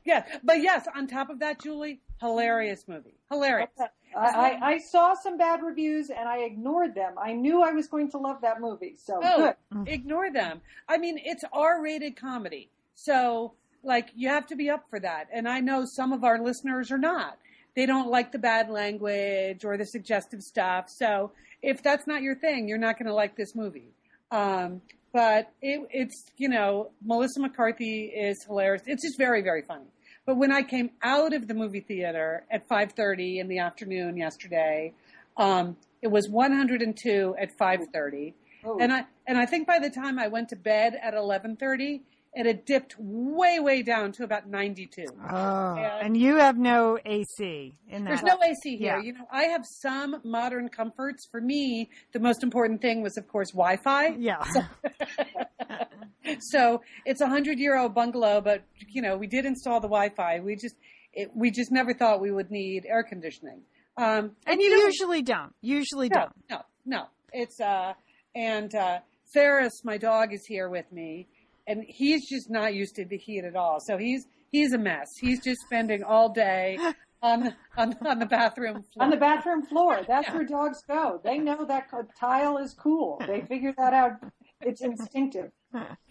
yeah, 0.06 0.24
but 0.44 0.62
yes, 0.62 0.86
on 0.94 1.06
top 1.06 1.28
of 1.30 1.40
that, 1.40 1.60
Julie, 1.60 2.00
hilarious 2.20 2.84
movie, 2.88 3.14
hilarious. 3.30 3.68
I, 3.78 3.88
I, 4.16 4.58
I 4.62 4.78
saw 4.78 5.14
some 5.14 5.36
bad 5.36 5.62
reviews 5.62 6.08
and 6.10 6.28
I 6.28 6.38
ignored 6.38 6.94
them. 6.94 7.14
I 7.22 7.32
knew 7.32 7.62
I 7.62 7.72
was 7.72 7.86
going 7.88 8.10
to 8.12 8.18
love 8.18 8.40
that 8.42 8.60
movie. 8.60 8.94
So 9.04 9.20
Oh, 9.22 9.54
good. 9.72 9.88
ignore 9.88 10.32
them. 10.32 10.60
I 10.88 10.96
mean, 10.96 11.18
it's 11.22 11.44
R-rated 11.52 12.16
comedy, 12.16 12.70
so 12.94 13.52
like 13.82 14.08
you 14.14 14.28
have 14.28 14.46
to 14.46 14.56
be 14.56 14.70
up 14.70 14.84
for 14.88 14.98
that. 15.00 15.26
And 15.32 15.48
I 15.48 15.60
know 15.60 15.84
some 15.84 16.12
of 16.12 16.24
our 16.24 16.38
listeners 16.42 16.90
are 16.90 16.98
not. 16.98 17.36
They 17.74 17.84
don't 17.84 18.08
like 18.08 18.32
the 18.32 18.38
bad 18.38 18.70
language 18.70 19.64
or 19.64 19.76
the 19.76 19.84
suggestive 19.84 20.40
stuff. 20.40 20.88
So 20.88 21.32
if 21.62 21.82
that's 21.82 22.06
not 22.06 22.22
your 22.22 22.34
thing, 22.34 22.68
you're 22.68 22.78
not 22.78 22.98
going 22.98 23.06
to 23.06 23.14
like 23.14 23.36
this 23.36 23.54
movie. 23.54 23.90
Um, 24.30 24.80
but 25.12 25.52
it, 25.62 25.86
it's 25.90 26.30
you 26.36 26.48
know 26.48 26.90
Melissa 27.04 27.40
McCarthy 27.40 28.06
is 28.06 28.42
hilarious. 28.46 28.82
It's 28.86 29.02
just 29.02 29.18
very 29.18 29.42
very 29.42 29.62
funny. 29.62 29.86
But 30.26 30.36
when 30.36 30.50
I 30.50 30.62
came 30.62 30.90
out 31.02 31.32
of 31.32 31.46
the 31.46 31.54
movie 31.54 31.80
theater 31.80 32.44
at 32.50 32.68
5:30 32.68 33.38
in 33.38 33.46
the 33.48 33.58
afternoon 33.60 34.16
yesterday, 34.16 34.92
um, 35.36 35.76
it 36.02 36.08
was 36.08 36.28
102 36.28 37.36
at 37.38 37.56
5:30, 37.56 38.34
Oh. 38.64 38.78
and 38.80 38.92
I 38.92 39.04
and 39.28 39.38
I 39.38 39.46
think 39.46 39.66
by 39.68 39.78
the 39.78 39.88
time 39.88 40.18
I 40.18 40.26
went 40.26 40.48
to 40.48 40.56
bed 40.56 40.98
at 41.00 41.14
11:30, 41.14 42.02
it 42.34 42.44
had 42.44 42.64
dipped 42.64 42.96
way 42.98 43.60
way 43.60 43.82
down 43.82 44.10
to 44.12 44.24
about 44.24 44.48
92. 44.48 45.04
Oh, 45.30 45.76
Yeah. 45.76 46.00
and 46.02 46.16
you 46.16 46.36
have 46.36 46.58
no 46.58 46.98
AC 47.04 47.74
in 47.88 48.04
that. 48.04 48.10
There's 48.10 48.22
no 48.24 48.42
AC 48.42 48.76
here. 48.76 48.96
Yeah. 48.96 49.02
You 49.02 49.12
know, 49.12 49.28
I 49.30 49.44
have 49.44 49.64
some 49.64 50.20
modern 50.24 50.68
comforts. 50.68 51.24
For 51.30 51.40
me, 51.40 51.88
the 52.12 52.18
most 52.20 52.42
important 52.42 52.82
thing 52.82 53.00
was, 53.00 53.16
of 53.16 53.28
course, 53.28 53.52
Wi-Fi. 53.52 54.08
Yeah. 54.18 54.42
So 54.52 54.60
it's 56.26 57.20
a 57.20 57.26
hundred 57.26 57.58
year 57.58 57.78
old 57.78 57.94
bungalow, 57.94 58.40
but 58.40 58.62
you 58.88 59.02
know, 59.02 59.16
we 59.16 59.26
did 59.26 59.44
install 59.44 59.80
the 59.80 59.88
Wi-Fi. 59.88 60.40
We 60.40 60.56
just, 60.56 60.74
it, 61.12 61.30
we 61.34 61.50
just 61.50 61.70
never 61.72 61.94
thought 61.94 62.20
we 62.20 62.30
would 62.30 62.50
need 62.50 62.84
air 62.86 63.02
conditioning. 63.02 63.62
Um, 63.96 64.32
and 64.46 64.60
you 64.60 64.70
know, 64.70 64.84
usually 64.86 65.22
don't. 65.22 65.54
Usually 65.62 66.08
no, 66.08 66.20
don't. 66.20 66.32
no, 66.50 66.60
no. 66.84 67.02
It's 67.32 67.60
uh, 67.60 67.94
and 68.34 68.74
uh, 68.74 68.98
Ferris, 69.32 69.82
my 69.84 69.96
dog, 69.98 70.32
is 70.34 70.44
here 70.46 70.68
with 70.68 70.90
me, 70.92 71.26
and 71.66 71.84
he's 71.86 72.28
just 72.28 72.50
not 72.50 72.74
used 72.74 72.94
to 72.96 73.04
the 73.04 73.16
heat 73.16 73.44
at 73.44 73.56
all. 73.56 73.78
So 73.86 73.96
he's 73.96 74.26
he's 74.50 74.72
a 74.72 74.78
mess. 74.78 75.06
He's 75.20 75.42
just 75.42 75.60
spending 75.66 76.02
all 76.02 76.28
day 76.32 76.78
on 77.22 77.44
the 77.44 77.54
on, 77.76 77.96
on 78.06 78.18
the 78.18 78.26
bathroom 78.26 78.82
floor. 78.92 79.04
On 79.04 79.10
the 79.10 79.16
bathroom 79.16 79.64
floor. 79.66 80.00
That's 80.06 80.28
Yeah. 80.28 80.34
where 80.34 80.44
dogs 80.44 80.78
go. 80.86 81.20
They 81.24 81.38
know 81.38 81.64
that 81.64 81.88
tile 82.20 82.58
is 82.58 82.74
cool. 82.74 83.20
They 83.26 83.40
figure 83.42 83.74
that 83.78 83.94
out. 83.94 84.12
It's 84.60 84.82
instinctive. 84.82 85.50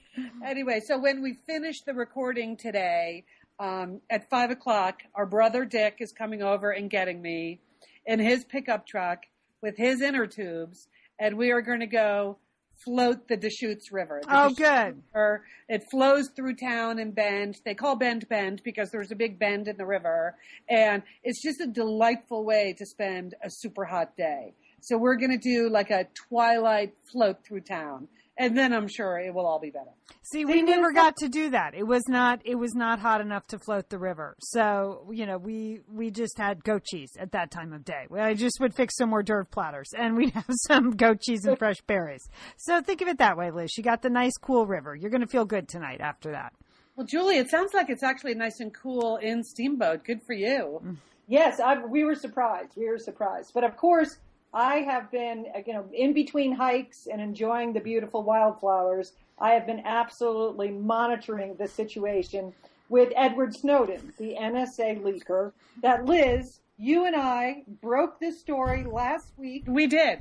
anyway, 0.45 0.79
so 0.85 0.97
when 0.99 1.21
we 1.21 1.33
finish 1.47 1.81
the 1.81 1.93
recording 1.93 2.57
today, 2.57 3.23
um, 3.59 4.01
at 4.09 4.29
five 4.29 4.51
o'clock, 4.51 4.99
our 5.15 5.25
brother 5.25 5.65
Dick 5.65 5.97
is 5.99 6.11
coming 6.11 6.41
over 6.41 6.71
and 6.71 6.89
getting 6.89 7.21
me 7.21 7.59
in 8.05 8.19
his 8.19 8.43
pickup 8.43 8.85
truck 8.87 9.23
with 9.61 9.75
his 9.77 10.01
inner 10.01 10.27
tubes, 10.27 10.87
and 11.19 11.37
we 11.37 11.51
are 11.51 11.61
going 11.61 11.79
to 11.79 11.87
go 11.87 12.37
float 12.83 13.27
the 13.29 13.37
Deschutes 13.37 13.91
River. 13.91 14.19
The 14.23 14.29
Oh, 14.29 14.49
Deschutes 14.49 14.59
good. 14.69 15.01
River, 15.13 15.45
it 15.69 15.83
flows 15.89 16.29
through 16.35 16.55
town 16.55 16.99
and 16.99 17.15
Bend. 17.15 17.55
They 17.63 17.73
call 17.73 17.95
Bend 17.95 18.27
Bend 18.29 18.61
because 18.65 18.91
there's 18.91 19.11
a 19.11 19.15
big 19.15 19.39
bend 19.39 19.67
in 19.69 19.77
the 19.77 19.85
river, 19.85 20.35
and 20.69 21.01
it's 21.23 21.41
just 21.41 21.61
a 21.61 21.67
delightful 21.67 22.43
way 22.43 22.75
to 22.77 22.85
spend 22.85 23.33
a 23.43 23.49
super 23.49 23.85
hot 23.85 24.15
day. 24.17 24.53
So 24.81 24.97
we're 24.97 25.15
going 25.15 25.31
to 25.31 25.37
do 25.37 25.69
like 25.69 25.89
a 25.89 26.05
twilight 26.29 26.93
float 27.11 27.37
through 27.47 27.61
town, 27.61 28.07
and 28.37 28.57
then 28.57 28.73
I'm 28.73 28.87
sure 28.87 29.17
it 29.17 29.33
will 29.33 29.45
all 29.45 29.59
be 29.59 29.69
better. 29.69 29.91
See, 30.23 30.45
we 30.45 30.61
never 30.61 30.91
got 30.91 31.15
to 31.17 31.29
do 31.29 31.51
that. 31.51 31.73
It 31.75 31.83
was 31.83 32.03
not. 32.07 32.41
It 32.43 32.55
was 32.55 32.73
not 32.73 32.99
hot 32.99 33.21
enough 33.21 33.47
to 33.47 33.59
float 33.59 33.89
the 33.89 33.99
river. 33.99 34.35
So 34.39 35.09
you 35.11 35.25
know, 35.25 35.37
we 35.37 35.81
we 35.91 36.11
just 36.11 36.37
had 36.37 36.63
goat 36.63 36.83
cheese 36.85 37.11
at 37.17 37.31
that 37.31 37.51
time 37.51 37.73
of 37.73 37.85
day. 37.85 38.07
I 38.13 38.33
just 38.33 38.59
would 38.59 38.75
fix 38.75 38.95
some 38.97 39.09
more 39.09 39.23
dirt 39.23 39.51
platters, 39.51 39.91
and 39.97 40.15
we'd 40.15 40.29
have 40.33 40.45
some 40.67 40.91
goat 40.91 41.21
cheese 41.21 41.45
and 41.45 41.57
fresh 41.57 41.81
berries. 41.87 42.27
So 42.57 42.81
think 42.81 43.01
of 43.01 43.07
it 43.07 43.19
that 43.19 43.37
way, 43.37 43.51
Liz. 43.51 43.77
You 43.77 43.83
got 43.83 44.01
the 44.01 44.09
nice, 44.09 44.33
cool 44.37 44.65
river. 44.65 44.95
You're 44.95 45.11
going 45.11 45.21
to 45.21 45.27
feel 45.27 45.45
good 45.45 45.67
tonight 45.67 46.01
after 46.01 46.31
that. 46.31 46.53
Well, 46.95 47.05
Julie, 47.05 47.37
it 47.37 47.49
sounds 47.49 47.73
like 47.73 47.89
it's 47.89 48.03
actually 48.03 48.35
nice 48.35 48.61
and 48.61 48.73
cool 48.73 49.17
in 49.17 49.43
Steamboat. 49.43 50.05
Good 50.05 50.21
for 50.25 50.33
you. 50.33 50.79
Mm. 50.83 50.95
Yes, 51.27 51.59
I, 51.59 51.83
we 51.83 52.03
were 52.03 52.15
surprised. 52.15 52.73
We 52.77 52.87
were 52.87 52.99
surprised. 52.99 53.51
But 53.53 53.63
of 53.63 53.75
course, 53.75 54.17
I 54.55 54.77
have 54.77 55.11
been, 55.11 55.45
you 55.67 55.73
know, 55.73 55.85
in 55.93 56.13
between 56.13 56.53
hikes 56.53 57.07
and 57.11 57.21
enjoying 57.21 57.73
the 57.73 57.81
beautiful 57.81 58.23
wildflowers. 58.23 59.11
I 59.37 59.51
have 59.51 59.67
been 59.67 59.81
absolutely 59.85 60.71
monitoring 60.71 61.55
the 61.55 61.67
situation 61.67 62.53
with 62.87 63.11
Edward 63.15 63.53
Snowden, 63.53 64.13
the 64.17 64.35
NSA 64.39 65.01
leaker 65.01 65.51
that 65.81 66.05
Liz 66.05 66.61
you 66.77 67.05
and 67.05 67.15
I 67.15 67.63
broke 67.81 68.19
this 68.19 68.39
story 68.39 68.83
last 68.83 69.31
week. 69.37 69.63
We 69.67 69.87
did. 69.87 70.19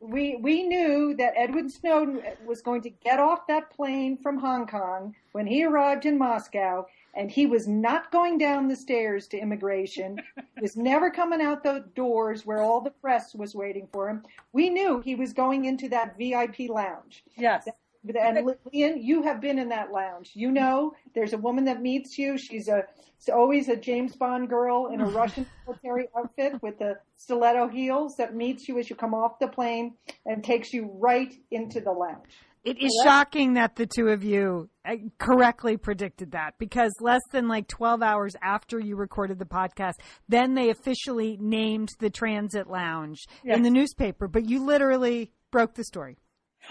We 0.00 0.36
we 0.36 0.62
knew 0.62 1.14
that 1.16 1.32
Edward 1.36 1.70
Snowden 1.70 2.22
was 2.44 2.60
going 2.60 2.82
to 2.82 2.90
get 2.90 3.18
off 3.18 3.46
that 3.46 3.70
plane 3.70 4.18
from 4.18 4.38
Hong 4.38 4.66
Kong 4.66 5.14
when 5.32 5.46
he 5.46 5.64
arrived 5.64 6.04
in 6.04 6.18
Moscow, 6.18 6.86
and 7.14 7.30
he 7.30 7.46
was 7.46 7.66
not 7.66 8.12
going 8.12 8.36
down 8.36 8.68
the 8.68 8.76
stairs 8.76 9.26
to 9.28 9.38
immigration. 9.38 10.20
he 10.36 10.60
was 10.60 10.76
never 10.76 11.10
coming 11.10 11.40
out 11.40 11.62
the 11.62 11.86
doors 11.94 12.44
where 12.44 12.60
all 12.60 12.80
the 12.80 12.90
press 12.90 13.34
was 13.34 13.54
waiting 13.54 13.88
for 13.90 14.08
him. 14.08 14.22
We 14.52 14.68
knew 14.68 15.00
he 15.00 15.14
was 15.14 15.32
going 15.32 15.64
into 15.64 15.88
that 15.88 16.18
VIP 16.18 16.68
lounge. 16.68 17.24
Yes. 17.36 17.66
And 18.14 18.46
Lillian, 18.64 19.02
you 19.02 19.22
have 19.22 19.40
been 19.40 19.58
in 19.58 19.68
that 19.70 19.90
lounge. 19.90 20.30
You 20.34 20.50
know, 20.50 20.92
there's 21.14 21.32
a 21.32 21.38
woman 21.38 21.64
that 21.64 21.82
meets 21.82 22.18
you. 22.18 22.38
She's 22.38 22.68
a 22.68 22.84
it's 23.18 23.28
always 23.28 23.68
a 23.68 23.76
James 23.76 24.14
Bond 24.14 24.48
girl 24.48 24.88
in 24.92 25.00
a 25.00 25.06
Russian 25.20 25.46
military 25.66 26.08
outfit 26.16 26.62
with 26.62 26.78
the 26.78 26.98
stiletto 27.16 27.68
heels 27.68 28.16
that 28.16 28.34
meets 28.34 28.68
you 28.68 28.78
as 28.78 28.90
you 28.90 28.96
come 28.96 29.14
off 29.14 29.38
the 29.38 29.48
plane 29.48 29.94
and 30.26 30.44
takes 30.44 30.72
you 30.72 30.90
right 31.00 31.34
into 31.50 31.80
the 31.80 31.92
lounge. 31.92 32.30
It 32.64 32.82
is 32.82 33.00
shocking 33.04 33.54
that 33.54 33.76
the 33.76 33.86
two 33.86 34.08
of 34.08 34.24
you 34.24 34.68
uh, 34.84 34.96
correctly 35.18 35.76
predicted 35.76 36.32
that 36.32 36.54
because 36.58 36.92
less 37.00 37.20
than 37.30 37.46
like 37.46 37.68
12 37.68 38.02
hours 38.02 38.34
after 38.42 38.80
you 38.80 38.96
recorded 38.96 39.38
the 39.38 39.44
podcast, 39.44 39.94
then 40.28 40.54
they 40.54 40.70
officially 40.70 41.38
named 41.40 41.90
the 42.00 42.10
transit 42.10 42.68
lounge 42.68 43.24
Yes. 43.44 43.56
in 43.56 43.62
the 43.62 43.70
newspaper, 43.70 44.26
but 44.26 44.48
you 44.48 44.64
literally 44.64 45.30
broke 45.52 45.74
the 45.74 45.84
story. 45.84 46.16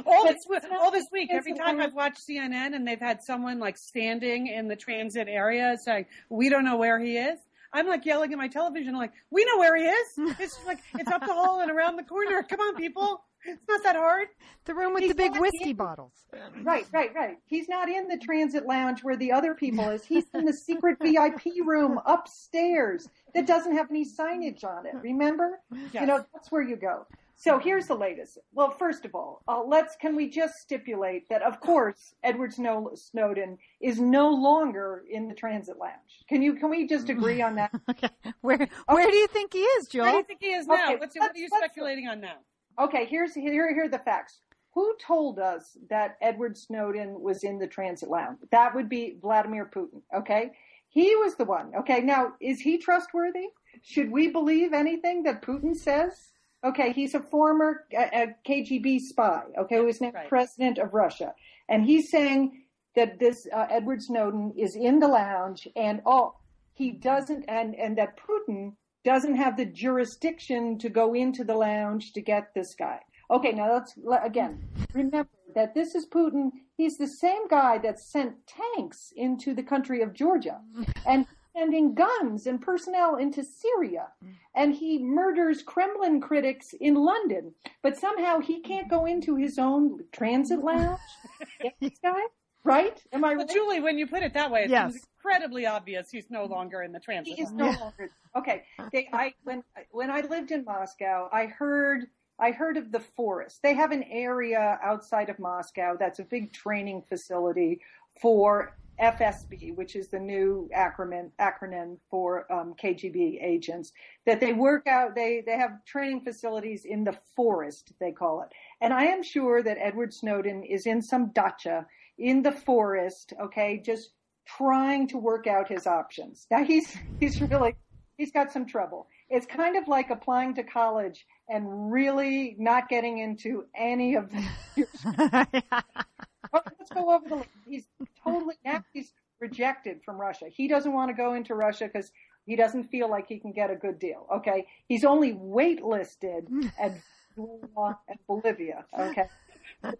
All 0.06 0.26
this, 0.26 0.46
all 0.72 0.92
this 0.92 1.06
week, 1.12 1.30
every 1.32 1.54
time. 1.54 1.80
I've 1.80 1.94
watched 1.94 2.20
CNN 2.28 2.76
and 2.76 2.88
they've 2.88 3.00
had 3.00 3.22
someone 3.24 3.60
like 3.60 3.78
standing 3.78 4.48
in 4.48 4.68
the 4.68 4.76
transit 4.76 5.28
area 5.28 5.78
saying, 5.84 6.06
"We 6.30 6.50
don't 6.50 6.66
know 6.66 6.78
where 6.78 7.00
he 7.00 7.18
is." 7.18 7.40
I'm 7.74 7.88
like 7.88 8.06
yelling 8.06 8.32
at 8.32 8.38
my 8.38 8.48
television, 8.48 8.94
like, 8.96 9.12
"We 9.32 9.44
know 9.46 9.58
where 9.58 9.76
he 9.76 9.84
is! 9.84 10.08
It's 10.40 10.58
like 10.66 10.80
it's 10.98 11.12
up 11.12 11.22
the 11.26 11.34
hall 11.34 11.60
and 11.62 11.70
around 11.72 11.98
the 11.98 12.04
corner. 12.04 12.42
Come 12.44 12.60
on, 12.62 12.76
people! 12.76 13.24
It's 13.46 13.62
not 13.68 13.84
that 13.84 13.96
hard." 13.96 14.28
The 14.66 14.74
room 14.74 14.94
with 14.94 15.04
He's 15.04 15.12
the 15.12 15.16
big 15.16 15.38
whiskey 15.38 15.72
in- 15.72 15.76
bottles. 15.76 16.14
Right, 16.64 16.86
right, 16.92 17.14
right. 17.14 17.38
He's 17.46 17.70
not 17.70 17.88
in 17.90 18.08
the 18.08 18.18
transit 18.18 18.66
lounge 18.66 19.04
where 19.04 19.16
the 19.16 19.32
other 19.32 19.54
people 19.54 19.90
is. 19.90 20.04
He's 20.04 20.26
in 20.34 20.46
the 20.46 20.54
secret 20.54 20.98
VIP 21.02 21.44
room 21.64 22.00
upstairs 22.06 23.08
that 23.34 23.46
doesn't 23.46 23.74
have 23.76 23.90
any 23.90 24.06
signage 24.06 24.64
on 24.64 24.86
it. 24.86 24.96
Remember? 25.02 25.60
You 25.94 26.06
know, 26.08 26.26
that's 26.34 26.52
where 26.52 26.62
you 26.62 26.76
go. 26.76 27.06
So 27.38 27.60
here's 27.60 27.88
the 27.88 27.96
latest. 27.96 28.38
Well, 28.54 28.72
first 28.72 29.04
of 29.04 29.14
all, 29.14 29.42
uh, 29.48 29.62
let's 29.62 29.96
can 29.98 30.16
we 30.16 30.30
just 30.30 30.56
stipulate 30.56 31.28
that, 31.30 31.42
of 31.42 31.60
course, 31.60 32.16
Edward 32.24 32.54
Snow, 32.54 32.92
Snowden 32.96 33.58
is 33.82 34.00
no 34.00 34.30
longer 34.30 35.04
in 35.10 35.28
the 35.28 35.36
transit 35.36 35.78
lounge. 35.78 36.24
Can 36.30 36.42
you? 36.42 36.54
Can 36.54 36.70
we 36.70 36.88
just 36.88 37.10
agree 37.10 37.42
on 37.42 37.56
that? 37.56 37.72
Okay. 37.90 38.10
Where 38.42 38.68
where 38.88 39.10
do 39.10 39.16
you 39.16 39.28
think 39.28 39.54
he 39.54 39.60
is, 39.60 39.88
Where 39.94 40.12
do 40.12 40.18
you 40.18 40.24
think 40.24 40.40
he 40.42 40.54
is 40.54 40.68
now? 40.68 40.86
Okay, 40.86 40.96
What's, 40.96 41.16
what 41.18 41.32
are 41.32 41.38
you 41.38 41.48
speculating 41.48 42.08
on 42.08 42.20
now? 42.20 42.38
Okay, 42.80 43.06
here's 43.06 43.34
here 43.34 43.74
here 43.74 43.86
are 43.86 43.90
the 43.90 44.00
facts. 44.00 44.42
Who 44.74 44.96
told 45.00 45.40
us 45.40 45.78
that 45.90 46.18
Edward 46.22 46.58
Snowden 46.58 47.22
was 47.22 47.44
in 47.44 47.60
the 47.60 47.68
transit 47.68 48.10
lounge? 48.10 48.40
That 48.52 48.76
would 48.76 48.90
be 48.90 49.18
Vladimir 49.22 49.70
Putin. 49.74 50.02
Okay, 50.16 50.52
he 50.90 51.16
was 51.16 51.36
the 51.36 51.46
one. 51.46 51.74
Okay, 51.80 52.02
now 52.02 52.34
is 52.42 52.60
he 52.60 52.78
trustworthy? 52.78 53.48
Should 53.84 54.12
we 54.12 54.30
believe 54.30 54.74
anything 54.74 55.24
that 55.24 55.42
Putin 55.42 55.76
says? 55.76 56.32
Okay, 56.66 56.92
he's 56.92 57.14
a 57.14 57.20
former 57.20 57.86
uh, 57.96 58.02
uh, 58.02 58.26
KGB 58.48 59.00
spy. 59.00 59.44
Okay, 59.58 59.76
who 59.76 59.88
is 59.88 60.02
now 60.02 60.12
Right. 60.12 60.28
president 60.28 60.80
of 60.80 60.94
Russia, 60.94 61.34
and 61.70 61.86
he's 61.86 62.10
saying 62.10 62.64
that 62.96 63.20
this 63.20 63.48
uh, 63.54 63.68
Edward 63.70 64.02
Snowden 64.02 64.52
is 64.58 64.76
in 64.76 65.00
the 65.00 65.08
lounge, 65.08 65.68
and 65.76 66.02
all 66.06 66.42
he 66.74 66.92
doesn't, 66.92 67.46
and 67.48 67.76
and 67.76 67.96
that 67.98 68.18
Putin 68.18 68.74
doesn't 69.04 69.36
have 69.36 69.56
the 69.58 69.66
jurisdiction 69.66 70.80
to 70.80 70.90
go 70.90 71.14
into 71.14 71.44
the 71.44 71.54
lounge 71.56 72.14
to 72.14 72.22
get 72.22 72.54
this 72.56 72.74
guy. 72.74 73.00
Okay, 73.30 73.52
now 73.52 73.72
let's 73.74 73.94
again 74.24 74.64
remember 74.94 75.30
that 75.54 75.76
this 75.76 75.94
is 75.94 76.08
Putin. 76.08 76.52
He's 76.78 76.98
the 76.98 77.08
same 77.08 77.48
guy 77.48 77.78
that 77.80 78.00
sent 78.00 78.36
tanks 78.48 79.14
into 79.16 79.54
the 79.54 79.64
country 79.64 80.02
of 80.02 80.14
Georgia 80.14 80.60
and 81.06 81.26
sending 81.56 81.94
guns 81.96 82.48
and 82.48 82.62
personnel 82.62 83.16
into 83.16 83.44
Syria. 83.44 84.08
And 84.56 84.74
he 84.74 84.98
murders 85.00 85.62
Kremlin 85.64 86.22
critics 86.22 86.74
in 86.80 86.96
London. 86.96 87.54
But 87.82 87.98
somehow 87.98 88.40
he 88.40 88.62
can't 88.62 88.90
go 88.90 89.06
into 89.06 89.36
his 89.36 89.58
own 89.58 90.00
transit 90.12 90.60
lounge. 90.64 91.00
This 91.82 91.98
guy? 92.04 92.20
Right? 92.64 93.02
Am 93.14 93.24
I 93.24 93.36
Well, 93.36 93.46
right? 93.46 93.50
Julie, 93.54 93.80
when 93.80 93.98
you 93.98 94.08
put 94.08 94.24
it 94.24 94.34
that 94.34 94.50
way, 94.52 94.64
it 94.64 94.70
Yes. 94.70 94.94
seems 94.94 95.06
incredibly 95.24 95.66
obvious 95.66 96.10
he's 96.10 96.30
no 96.30 96.46
longer 96.46 96.82
in 96.82 96.92
the 96.92 97.00
transit. 97.00 97.36
He 97.36 97.42
is 97.42 97.52
lounge. 97.52 97.76
no 97.78 97.80
longer 97.86 98.12
okay. 98.36 98.64
They, 98.92 99.08
I 99.14 99.34
when 99.44 99.64
when 99.92 100.10
I 100.10 100.22
lived 100.22 100.52
in 100.52 100.64
Moscow, 100.66 101.30
I 101.32 101.46
heard 101.46 102.08
I 102.40 102.52
heard 102.52 102.78
of 102.78 102.92
the 102.92 103.00
forest. 103.00 103.62
They 103.64 103.74
have 103.76 103.92
an 103.92 104.04
area 104.04 104.80
outside 104.84 105.30
of 105.30 105.38
Moscow 105.40 105.96
that's 106.00 106.20
a 106.20 106.24
big 106.24 106.54
training 106.54 107.04
facility 107.08 107.82
for 108.22 108.76
FSB, 109.02 109.76
which 109.76 109.96
is 109.96 110.08
the 110.08 110.20
new 110.20 110.70
acronym 110.76 111.32
acronym 111.40 111.98
for 112.10 112.52
um, 112.52 112.74
KGB 112.82 113.44
agents. 113.44 113.92
That 114.26 114.40
they 114.40 114.54
work 114.54 114.88
out. 114.88 115.16
They 115.16 115.44
they 115.46 115.58
have 115.58 115.84
training 115.86 116.22
facilities 116.22 116.86
in 116.86 117.04
the 117.04 117.18
forest. 117.36 117.94
They 118.00 118.12
call 118.12 118.42
it. 118.42 118.50
And 118.82 118.94
I 118.94 119.06
am 119.06 119.24
sure 119.24 119.62
that 119.64 119.78
Edward 119.80 120.14
Snowden 120.14 120.64
is 120.64 120.86
in 120.86 121.02
some 121.02 121.32
dacha 121.34 121.86
in 122.18 122.42
the 122.42 122.52
forest. 122.52 123.34
Okay, 123.42 123.82
just 123.86 124.12
trying 124.46 125.08
to 125.10 125.18
work 125.18 125.48
out 125.48 125.68
his 125.68 125.88
options. 125.88 126.48
Now 126.50 126.64
he's 126.64 126.96
he's 127.20 127.42
really 127.42 127.76
he's 128.18 128.32
got 128.32 128.52
some 128.52 128.66
trouble. 128.66 129.08
It's 129.30 129.46
kind 129.46 129.76
of 129.76 129.88
like 129.88 130.10
applying 130.10 130.56
to 130.56 130.64
college 130.64 131.26
and 131.50 131.92
really 131.92 132.56
not 132.60 132.90
getting 132.90 133.18
into 133.18 133.66
any 133.76 134.16
of 134.16 134.32
the. 134.32 135.64
Let's 136.54 136.90
go 136.94 137.14
over 137.14 137.28
the. 137.30 137.46
He's 137.68 137.86
totally 138.24 138.56
now 138.64 138.84
he's 138.94 139.14
rejected 139.40 140.02
from 140.04 140.18
Russia. 140.18 140.46
He 140.50 140.68
doesn't 140.68 140.92
want 140.92 141.10
to 141.10 141.14
go 141.14 141.34
into 141.34 141.56
Russia 141.56 141.90
because 141.92 142.12
he 142.46 142.56
doesn't 142.56 142.86
feel 142.86 143.10
like 143.10 143.28
he 143.28 143.40
can 143.40 143.52
get 143.52 143.72
a 143.72 143.76
good 143.76 144.00
deal. 144.00 144.28
Okay, 144.38 144.68
he's 144.88 145.04
only 145.04 145.34
waitlisted 145.34 146.72
at 146.80 146.96
and 147.38 148.20
Bolivia. 148.28 148.86
Okay. 148.98 149.28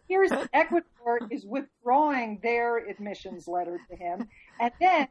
Here's 0.08 0.32
Ecuador 0.54 1.20
is 1.30 1.46
withdrawing 1.46 2.40
their 2.42 2.78
admissions 2.78 3.48
letter 3.48 3.80
to 3.90 3.96
him, 3.96 4.28
and 4.60 4.72
then, 4.80 5.08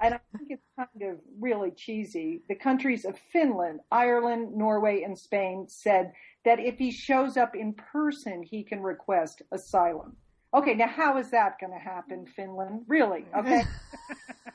and 0.00 0.14
I 0.14 0.20
think 0.36 0.50
it's 0.50 0.66
kind 0.76 1.10
of 1.10 1.18
really 1.38 1.70
cheesy. 1.70 2.42
The 2.48 2.54
countries 2.54 3.04
of 3.04 3.18
Finland, 3.32 3.80
Ireland, 3.90 4.56
Norway, 4.56 5.02
and 5.02 5.18
Spain 5.18 5.66
said 5.68 6.12
that 6.44 6.58
if 6.58 6.78
he 6.78 6.90
shows 6.90 7.36
up 7.36 7.54
in 7.54 7.74
person, 7.74 8.42
he 8.42 8.64
can 8.64 8.82
request 8.82 9.42
asylum. 9.52 10.16
Okay, 10.52 10.74
now 10.74 10.88
how 10.88 11.16
is 11.18 11.30
that 11.30 11.60
going 11.60 11.72
to 11.72 11.78
happen, 11.78 12.26
Finland? 12.26 12.82
Really? 12.88 13.24
Okay. 13.36 13.62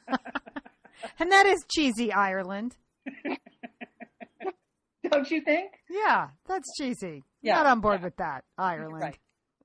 and 1.20 1.32
that 1.32 1.46
is 1.46 1.64
cheesy 1.74 2.12
Ireland. 2.12 2.76
Don't 5.10 5.30
you 5.32 5.42
think? 5.42 5.72
Yeah, 5.90 6.30
that's 6.48 6.68
cheesy. 6.78 7.24
Yeah, 7.42 7.56
Not 7.56 7.68
on 7.68 7.80
board 7.80 8.02
with 8.02 8.18
that, 8.18 8.44
Ireland. 8.58 9.02
Right. 9.02 9.20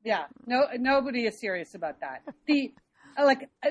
Yeah, 0.04 0.24
no, 0.46 0.66
nobody 0.78 1.26
is 1.26 1.40
serious 1.40 1.74
about 1.74 2.00
that. 2.00 2.22
The 2.46 2.72
uh, 3.18 3.24
like 3.24 3.48
uh, 3.64 3.70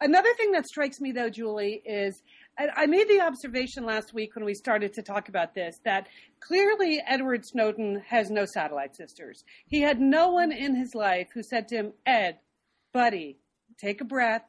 another 0.00 0.32
thing 0.34 0.52
that 0.52 0.66
strikes 0.66 1.00
me 1.00 1.12
though, 1.12 1.28
Julie, 1.28 1.82
is 1.84 2.22
I, 2.58 2.86
made 2.86 3.08
the 3.08 3.20
observation 3.20 3.84
last 3.84 4.14
week 4.14 4.34
when 4.34 4.44
we 4.44 4.54
started 4.54 4.94
to 4.94 5.02
talk 5.02 5.28
about 5.28 5.54
this 5.54 5.78
that 5.84 6.08
clearly 6.40 7.02
Edward 7.06 7.44
Snowden 7.44 8.02
has 8.08 8.30
no 8.30 8.46
satellite 8.46 8.96
sisters. 8.96 9.44
He 9.66 9.82
had 9.82 10.00
no 10.00 10.30
one 10.30 10.52
in 10.52 10.74
his 10.74 10.94
life 10.94 11.28
who 11.34 11.42
said 11.42 11.68
to 11.68 11.76
him, 11.76 11.92
"Ed, 12.06 12.38
buddy, 12.92 13.38
take 13.78 14.00
a 14.00 14.04
breath. 14.04 14.44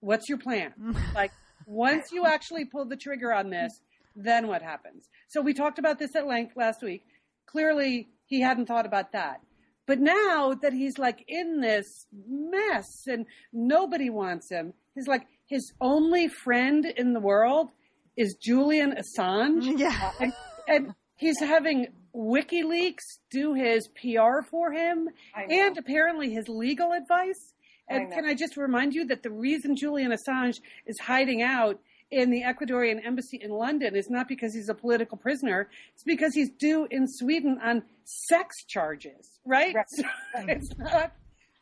What's 0.00 0.28
your 0.28 0.38
plan?" 0.38 0.74
like 1.14 1.32
once 1.66 2.12
you 2.12 2.26
actually 2.26 2.66
pull 2.66 2.84
the 2.84 2.96
trigger 2.96 3.32
on 3.32 3.50
this, 3.50 3.80
then 4.14 4.48
what 4.48 4.62
happens? 4.62 5.08
So 5.28 5.40
we 5.40 5.54
talked 5.54 5.78
about 5.78 5.98
this 5.98 6.14
at 6.14 6.26
length 6.26 6.56
last 6.56 6.82
week. 6.82 7.04
Clearly, 7.46 8.08
he 8.26 8.40
hadn't 8.40 8.66
thought 8.66 8.86
about 8.86 9.12
that. 9.12 9.40
But 9.86 10.00
now 10.00 10.54
that 10.62 10.72
he's 10.72 10.98
like 10.98 11.24
in 11.28 11.60
this 11.60 12.06
mess 12.28 13.06
and 13.06 13.24
nobody 13.52 14.10
wants 14.10 14.50
him, 14.50 14.74
he's 14.94 15.06
like 15.06 15.26
his 15.46 15.72
only 15.80 16.28
friend 16.28 16.84
in 16.84 17.12
the 17.12 17.20
world 17.20 17.70
is 18.16 18.36
Julian 18.40 18.92
Assange. 18.92 19.62
Mm, 19.62 19.78
yeah. 19.78 20.00
Uh, 20.02 20.12
and, 20.20 20.32
and 20.68 20.94
he's 21.16 21.38
having 21.40 21.88
WikiLeaks 22.14 23.18
do 23.30 23.54
his 23.54 23.88
PR 23.88 24.42
for 24.50 24.72
him 24.72 25.08
and 25.34 25.76
apparently 25.76 26.32
his 26.32 26.48
legal 26.48 26.92
advice. 26.92 27.52
And 27.88 28.08
know. 28.08 28.16
can 28.16 28.24
I 28.24 28.34
just 28.34 28.56
remind 28.56 28.94
you 28.94 29.06
that 29.06 29.22
the 29.22 29.30
reason 29.30 29.76
Julian 29.76 30.12
Assange 30.12 30.56
is 30.86 30.98
hiding 30.98 31.42
out 31.42 31.78
in 32.10 32.30
the 32.30 32.42
Ecuadorian 32.42 33.04
embassy 33.04 33.38
in 33.40 33.50
London 33.50 33.96
is 33.96 34.08
not 34.08 34.28
because 34.28 34.54
he's 34.54 34.68
a 34.68 34.74
political 34.74 35.18
prisoner. 35.18 35.68
It's 35.94 36.04
because 36.04 36.34
he's 36.34 36.50
due 36.50 36.86
in 36.90 37.06
Sweden 37.08 37.58
on 37.62 37.82
sex 38.04 38.64
charges, 38.66 39.38
right? 39.44 39.74
Right. 39.74 39.86
So 39.96 40.44
it's 40.48 40.78
not. 40.78 41.12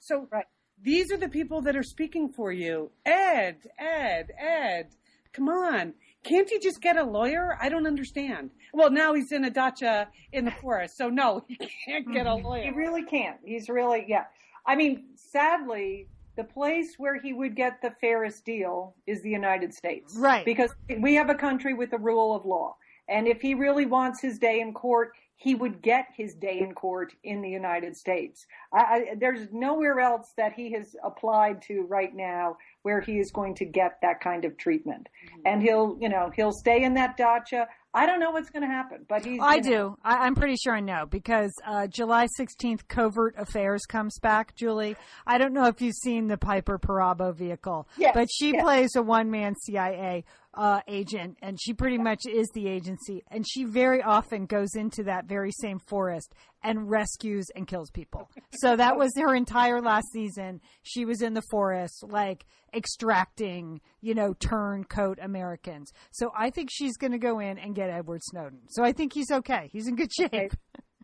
So 0.00 0.29
Right. 0.31 0.45
These 0.85 1.11
are 1.11 1.17
the 1.17 1.29
people 1.29 1.62
that 1.62 1.76
are 1.76 1.83
speaking 1.83 2.29
for 2.29 2.53
you. 2.53 2.91
Ed, 3.07 3.57
Ed, 3.79 4.31
Ed, 4.38 4.88
come 5.33 5.49
on. 5.49 5.95
can't 6.23 6.49
he 6.49 6.59
just 6.59 6.81
get 6.83 6.97
a 6.97 7.05
lawyer? 7.05 7.59
I 7.61 7.71
don't 7.71 7.87
understand. 7.87 8.50
Well, 8.75 8.91
now 8.91 9.14
he's 9.14 9.33
in 9.33 9.45
a 9.45 9.50
dacha 9.50 10.09
in 10.33 10.45
the 10.45 10.50
forest, 10.50 10.97
so 10.99 11.09
no, 11.09 11.45
he 11.49 11.57
can't 11.57 12.12
get 12.12 12.26
a 12.26 12.31
mm-hmm. 12.31 12.47
lawyer. 12.47 12.62
He 12.64 12.71
really 12.71 13.05
can't. 13.05 13.38
He's 13.45 13.69
really 13.69 14.05
yeah. 14.07 14.25
I 14.67 14.76
mean, 14.76 15.05
sadly, 15.17 16.09
the 16.37 16.45
place 16.45 16.95
where 16.99 17.19
he 17.21 17.33
would 17.33 17.57
get 17.57 17.81
the 17.81 17.93
fairest 18.00 18.45
deal 18.45 18.95
is 19.07 19.23
the 19.23 19.31
United 19.31 19.73
States. 19.73 20.14
Right. 20.17 20.45
Because 20.45 20.71
we 20.99 21.14
have 21.14 21.31
a 21.31 21.35
country 21.35 21.75
with 21.75 21.91
the 21.91 21.99
rule 21.99 22.35
of 22.35 22.45
law. 22.45 22.76
And 23.09 23.27
if 23.27 23.41
he 23.41 23.55
really 23.55 23.87
wants 23.87 24.21
his 24.21 24.39
day 24.39 24.61
in 24.61 24.73
court, 24.73 25.13
he 25.37 25.55
would 25.55 25.83
get 25.83 26.07
his 26.17 26.35
day 26.35 26.61
in 26.61 26.73
court 26.75 27.13
in 27.23 27.43
the 27.43 27.51
United 27.51 27.97
States. 27.97 28.47
I, 28.73 28.79
I, 28.79 29.05
there's 29.19 29.49
nowhere 29.53 30.01
else 30.01 30.33
that 30.37 30.53
he 30.55 30.73
has 30.73 30.95
applied 31.05 31.61
to 31.63 31.83
right 31.83 32.15
now 32.15 32.57
where 32.83 33.01
he 33.01 33.19
is 33.19 33.31
going 33.31 33.55
to 33.57 33.65
get 33.65 33.99
that 34.03 34.21
kind 34.21 34.45
of 34.45 34.57
treatment. 34.57 35.09
Mm-hmm. 35.27 35.41
And 35.47 35.63
he'll, 35.63 35.99
you 36.01 36.09
know, 36.09 36.31
he'll 36.35 36.53
stay 36.53 36.83
in 36.83 36.95
that 36.95 37.17
dacha. 37.17 37.67
I 37.93 38.07
don't 38.07 38.21
know 38.21 38.31
what's 38.31 38.51
going 38.51 38.63
to 38.63 38.69
happen, 38.69 39.05
but 39.09 39.25
he's. 39.25 39.39
I 39.41 39.61
do. 39.61 39.97
I, 40.03 40.27
am 40.27 40.35
pretty 40.35 40.57
sure 40.57 40.75
I 40.75 40.81
know 40.81 41.07
because 41.07 41.53
uh, 41.65 41.87
July 41.87 42.27
16th, 42.39 42.89
Covert 42.89 43.35
Affairs 43.39 43.83
comes 43.87 44.19
back. 44.19 44.57
Julie, 44.57 44.97
I 45.27 45.39
don't 45.39 45.53
know 45.53 45.67
if 45.67 45.81
you've 45.81 45.95
seen 45.95 46.27
the 46.27 46.37
Piper 46.39 46.79
Perabo 46.79 47.35
vehicle, 47.35 47.87
yes, 47.97 48.13
but 48.15 48.29
she 48.33 48.53
yes. 48.53 48.63
plays 48.63 48.97
a 48.97 49.03
one 49.03 49.31
man 49.31 49.55
CIA 49.55 50.25
uh, 50.57 50.81
agent, 50.89 51.37
and 51.43 51.61
she 51.61 51.75
pretty 51.75 51.99
much 51.99 52.27
is 52.27 52.49
the 52.55 52.69
agency. 52.69 53.23
And 53.31 53.45
she 53.49 53.65
very 53.65 54.03
often 54.03 54.47
goes 54.47 54.75
into 54.75 55.05
that 55.05 55.27
very 55.27 55.51
same 55.53 55.79
forest 55.79 56.33
and 56.63 56.91
rescues 56.91 57.47
and 57.55 57.67
kills 57.67 57.91
people. 57.91 58.31
So 58.61 58.77
that 58.77 58.97
was 58.97 59.11
her 59.19 59.35
entire 59.35 59.83
last 59.83 60.07
season. 60.13 60.61
She 60.85 61.05
was 61.05 61.23
in 61.23 61.35
the 61.35 61.43
forest, 61.51 62.05
like 62.09 62.47
extracting, 62.73 63.81
you 64.01 64.15
know, 64.15 64.33
turncoat 64.35 65.19
Americans. 65.21 65.93
So 66.13 66.31
I 66.37 66.51
think 66.51 66.69
she's 66.73 66.97
going 66.97 67.13
to 67.13 67.19
go 67.19 67.41
in 67.41 67.59
and 67.59 67.75
get 67.75 67.91
Edward 67.91 68.21
Snowden. 68.23 68.61
So 68.69 68.85
I 68.85 68.93
think 68.93 69.13
he's 69.13 69.31
okay. 69.31 69.69
He's 69.73 69.89
in 69.89 69.97
good 69.97 70.13
shape. 70.13 70.33
Okay. 70.33 70.51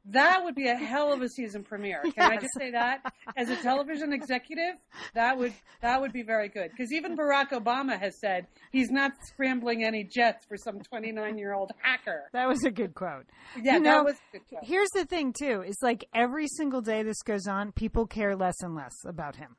That 0.07 0.45
would 0.45 0.55
be 0.55 0.69
a 0.69 0.75
hell 0.75 1.13
of 1.13 1.21
a 1.23 1.29
season 1.29 1.63
premiere. 1.63 2.01
Can 2.03 2.13
yes. 2.17 2.31
I 2.31 2.37
just 2.37 2.55
say 2.59 2.71
that 2.71 3.13
as 3.37 3.51
a 3.51 3.57
television 3.57 4.13
executive, 4.13 4.75
that 5.15 5.37
would 5.37 5.53
that 5.83 6.01
would 6.01 6.13
be 6.13 6.23
very 6.23 6.49
good 6.49 6.71
because 6.71 6.93
even 6.93 7.17
Barack 7.17 7.51
Obama 7.51 7.99
has 7.99 8.19
said 8.19 8.47
he's 8.73 8.91
not 8.91 9.13
scrambling 9.27 9.85
any 9.85 10.05
jets 10.05 10.47
for 10.47 10.57
some 10.57 10.81
29 10.81 11.39
year 11.39 11.53
old 11.53 11.73
hacker. 11.83 12.31
That 12.33 12.49
was 12.49 12.65
a 12.65 12.71
good 12.71 12.95
quote. 12.95 13.27
Yeah, 13.61 13.75
you 13.75 13.81
know, 13.81 13.91
that 13.99 14.05
was 14.05 14.15
a 14.15 14.39
good 14.39 14.49
quote. 14.49 14.65
Here's 14.65 14.91
the 14.95 15.05
thing 15.05 15.35
too: 15.39 15.63
is 15.63 15.77
like 15.83 16.05
every 16.15 16.47
single 16.57 16.81
day 16.81 17.03
this 17.03 17.23
goes 17.23 17.47
on, 17.47 17.73
people 17.73 18.07
care 18.07 18.35
less 18.37 18.61
and 18.63 18.75
less 18.75 18.95
about 19.05 19.37
him. 19.37 19.57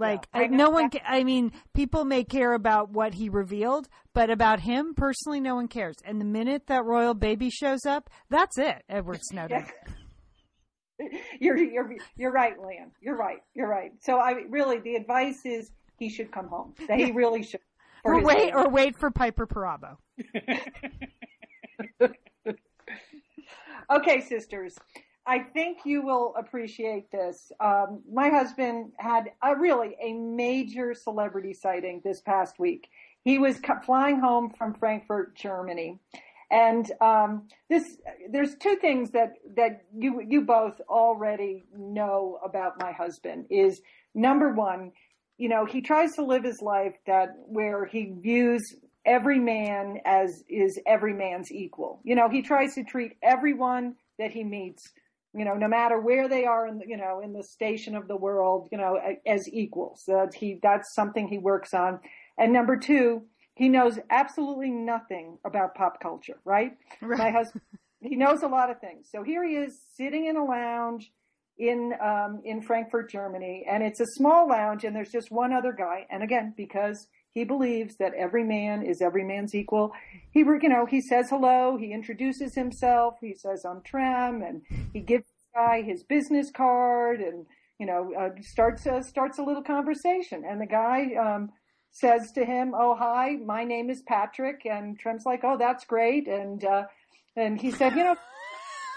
Like 0.00 0.26
yeah, 0.34 0.46
no 0.46 0.70
one, 0.70 0.90
I 1.06 1.24
mean, 1.24 1.52
people 1.74 2.04
may 2.04 2.24
care 2.24 2.54
about 2.54 2.90
what 2.90 3.14
he 3.14 3.28
revealed, 3.28 3.88
but 4.14 4.30
about 4.30 4.60
him 4.60 4.94
personally, 4.94 5.40
no 5.40 5.54
one 5.54 5.68
cares. 5.68 5.96
And 6.04 6.18
the 6.20 6.24
minute 6.24 6.66
that 6.68 6.84
royal 6.84 7.12
baby 7.12 7.50
shows 7.50 7.84
up, 7.84 8.08
that's 8.30 8.56
it. 8.56 8.82
Edward 8.88 9.20
Snowden. 9.30 9.66
you're 11.40 11.58
you're 11.58 11.94
you're 12.16 12.32
right, 12.32 12.58
Lian. 12.58 12.90
You're 13.00 13.16
right. 13.16 13.40
You're 13.54 13.68
right. 13.68 13.92
So 14.00 14.16
I 14.16 14.32
really, 14.48 14.78
the 14.80 14.94
advice 14.94 15.42
is 15.44 15.70
he 15.98 16.08
should 16.08 16.32
come 16.32 16.48
home. 16.48 16.74
That 16.88 16.98
he 16.98 17.12
really 17.12 17.42
should. 17.42 17.60
or 18.02 18.22
wait, 18.22 18.54
or 18.54 18.70
wait 18.70 18.98
for 18.98 19.10
Piper 19.10 19.46
Perabo. 19.46 19.96
okay, 23.90 24.20
sisters. 24.22 24.78
I 25.26 25.40
think 25.40 25.78
you 25.84 26.02
will 26.02 26.34
appreciate 26.36 27.10
this. 27.10 27.52
Um, 27.60 28.02
my 28.10 28.30
husband 28.30 28.92
had 28.98 29.30
a 29.42 29.56
really 29.56 29.96
a 30.02 30.12
major 30.12 30.94
celebrity 30.94 31.52
sighting 31.52 32.00
this 32.02 32.20
past 32.20 32.58
week. 32.58 32.88
He 33.22 33.38
was 33.38 33.60
flying 33.84 34.18
home 34.18 34.52
from 34.56 34.74
Frankfurt, 34.74 35.36
Germany, 35.36 36.00
and 36.50 36.90
um, 37.00 37.48
this 37.68 37.98
there's 38.30 38.56
two 38.56 38.76
things 38.76 39.10
that 39.12 39.34
that 39.56 39.84
you 39.96 40.22
you 40.26 40.40
both 40.42 40.80
already 40.88 41.64
know 41.76 42.38
about 42.44 42.80
my 42.80 42.92
husband. 42.92 43.46
Is 43.50 43.82
number 44.14 44.52
one, 44.52 44.92
you 45.36 45.48
know, 45.48 45.64
he 45.64 45.80
tries 45.80 46.12
to 46.16 46.24
live 46.24 46.44
his 46.44 46.60
life 46.60 46.94
that 47.06 47.34
where 47.46 47.84
he 47.84 48.12
views 48.18 48.62
every 49.04 49.38
man 49.38 49.98
as 50.04 50.42
is 50.48 50.78
every 50.86 51.14
man's 51.14 51.52
equal. 51.52 52.00
You 52.04 52.14
know, 52.14 52.28
he 52.28 52.42
tries 52.42 52.74
to 52.74 52.84
treat 52.84 53.12
everyone 53.22 53.96
that 54.18 54.32
he 54.32 54.44
meets 54.44 54.92
you 55.32 55.44
know, 55.44 55.54
no 55.54 55.68
matter 55.68 56.00
where 56.00 56.28
they 56.28 56.44
are 56.44 56.66
in, 56.66 56.78
the, 56.78 56.88
you 56.88 56.96
know, 56.96 57.20
in 57.20 57.32
the 57.32 57.44
station 57.44 57.94
of 57.94 58.08
the 58.08 58.16
world, 58.16 58.68
you 58.72 58.78
know, 58.78 58.98
as 59.26 59.48
equals. 59.52 60.02
That 60.06 60.34
he, 60.34 60.58
that's 60.62 60.94
something 60.94 61.28
he 61.28 61.38
works 61.38 61.72
on. 61.72 62.00
And 62.36 62.52
number 62.52 62.76
two, 62.76 63.22
he 63.54 63.68
knows 63.68 63.98
absolutely 64.10 64.70
nothing 64.70 65.38
about 65.44 65.74
pop 65.74 66.00
culture, 66.00 66.40
right? 66.44 66.76
right. 67.00 67.18
My 67.18 67.30
husband, 67.30 67.62
he 68.00 68.16
knows 68.16 68.42
a 68.42 68.48
lot 68.48 68.70
of 68.70 68.80
things. 68.80 69.08
So 69.10 69.22
here 69.22 69.44
he 69.44 69.54
is 69.54 69.78
sitting 69.96 70.26
in 70.26 70.36
a 70.36 70.44
lounge 70.44 71.12
in, 71.58 71.92
um, 72.02 72.40
in 72.44 72.62
Frankfurt, 72.62 73.10
Germany, 73.10 73.66
and 73.68 73.82
it's 73.82 74.00
a 74.00 74.06
small 74.06 74.48
lounge 74.48 74.84
and 74.84 74.96
there's 74.96 75.12
just 75.12 75.30
one 75.30 75.52
other 75.52 75.72
guy. 75.72 76.06
And 76.10 76.22
again, 76.22 76.54
because 76.56 77.06
he 77.32 77.44
believes 77.44 77.96
that 77.96 78.14
every 78.14 78.44
man 78.44 78.82
is 78.82 79.00
every 79.00 79.24
man's 79.24 79.54
equal. 79.54 79.92
He, 80.30 80.40
you 80.40 80.68
know, 80.68 80.86
he 80.86 81.00
says 81.00 81.30
hello. 81.30 81.76
He 81.76 81.92
introduces 81.92 82.54
himself. 82.54 83.14
He 83.20 83.34
says, 83.34 83.64
I'm 83.64 83.82
Trem 83.82 84.42
and 84.42 84.62
he 84.92 85.00
gives 85.00 85.24
the 85.24 85.58
guy 85.60 85.82
his 85.82 86.02
business 86.02 86.50
card 86.50 87.20
and, 87.20 87.46
you 87.78 87.86
know, 87.86 88.12
uh, 88.18 88.30
starts, 88.42 88.86
uh, 88.86 89.02
starts 89.02 89.38
a 89.38 89.42
little 89.42 89.62
conversation. 89.62 90.44
And 90.46 90.60
the 90.60 90.66
guy, 90.66 91.14
um, 91.14 91.50
says 91.92 92.32
to 92.32 92.44
him, 92.44 92.74
"Oh, 92.76 92.94
hi, 92.94 93.36
my 93.44 93.64
name 93.64 93.90
is 93.90 94.02
Patrick." 94.02 94.64
And 94.64 94.98
Trem's 94.98 95.26
like, 95.26 95.40
"Oh, 95.44 95.56
that's 95.58 95.84
great." 95.84 96.28
And 96.28 96.64
uh, 96.64 96.84
and 97.36 97.60
he 97.60 97.70
said, 97.70 97.96
"You 97.96 98.04
know." 98.04 98.16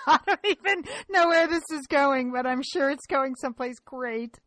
I 0.05 0.19
don't 0.25 0.39
even 0.43 0.83
know 1.09 1.29
where 1.29 1.47
this 1.47 1.63
is 1.71 1.87
going, 1.87 2.33
but 2.33 2.45
I'm 2.45 2.61
sure 2.61 2.89
it's 2.89 3.05
going 3.05 3.35
someplace 3.35 3.79
great. 3.79 4.37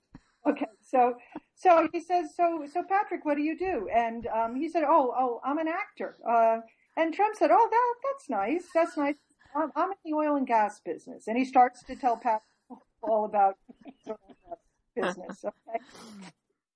Okay, 0.46 0.66
so 0.82 1.14
so 1.56 1.88
he 1.92 2.00
says, 2.00 2.30
so, 2.36 2.66
so 2.72 2.82
Patrick, 2.82 3.24
what 3.24 3.36
do 3.36 3.42
you 3.42 3.58
do? 3.58 3.88
And, 3.94 4.26
um, 4.26 4.56
he 4.56 4.68
said, 4.68 4.84
oh, 4.86 5.12
oh, 5.18 5.40
I'm 5.44 5.58
an 5.58 5.68
actor. 5.68 6.16
Uh, 6.28 6.58
and 6.96 7.14
Trem 7.14 7.30
said, 7.34 7.50
oh, 7.50 7.68
that, 7.70 7.94
that's 8.04 8.30
nice. 8.30 8.64
That's 8.74 8.96
nice. 8.96 9.16
I'm, 9.54 9.70
I'm 9.74 9.90
in 9.90 9.96
the 10.04 10.16
oil 10.16 10.36
and 10.36 10.46
gas 10.46 10.80
business. 10.84 11.28
And 11.28 11.36
he 11.36 11.44
starts 11.44 11.82
to 11.84 11.96
tell 11.96 12.16
Patrick 12.16 12.42
all 13.02 13.24
about 13.24 13.56
business. 14.94 15.44
Okay. 15.44 15.78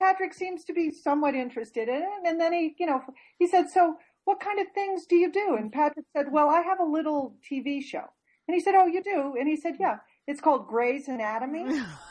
Patrick 0.00 0.32
seems 0.32 0.64
to 0.64 0.72
be 0.72 0.90
somewhat 0.90 1.34
interested 1.34 1.88
in 1.88 1.96
it. 1.96 2.26
And 2.26 2.40
then 2.40 2.52
he, 2.52 2.74
you 2.78 2.86
know, 2.86 3.02
he 3.38 3.46
said, 3.46 3.68
so 3.68 3.96
what 4.24 4.40
kind 4.40 4.58
of 4.58 4.66
things 4.74 5.04
do 5.06 5.16
you 5.16 5.30
do? 5.30 5.56
And 5.58 5.70
Patrick 5.70 6.06
said, 6.16 6.26
well, 6.32 6.48
I 6.48 6.62
have 6.62 6.80
a 6.80 6.84
little 6.84 7.34
TV 7.50 7.82
show. 7.82 8.04
And 8.48 8.54
he 8.54 8.60
said, 8.60 8.74
oh, 8.74 8.86
you 8.86 9.02
do? 9.02 9.34
And 9.38 9.46
he 9.46 9.56
said, 9.56 9.76
yeah, 9.78 9.98
it's 10.26 10.40
called 10.40 10.66
Grey's 10.66 11.08
Anatomy. 11.08 11.80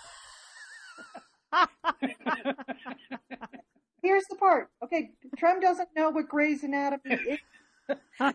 Here's 4.01 4.25
the 4.29 4.35
part. 4.35 4.69
Okay, 4.83 5.11
Trem 5.37 5.59
doesn't 5.59 5.89
know 5.95 6.09
what 6.09 6.29
Grey's 6.29 6.63
Anatomy 6.63 7.15
is. 7.15 7.39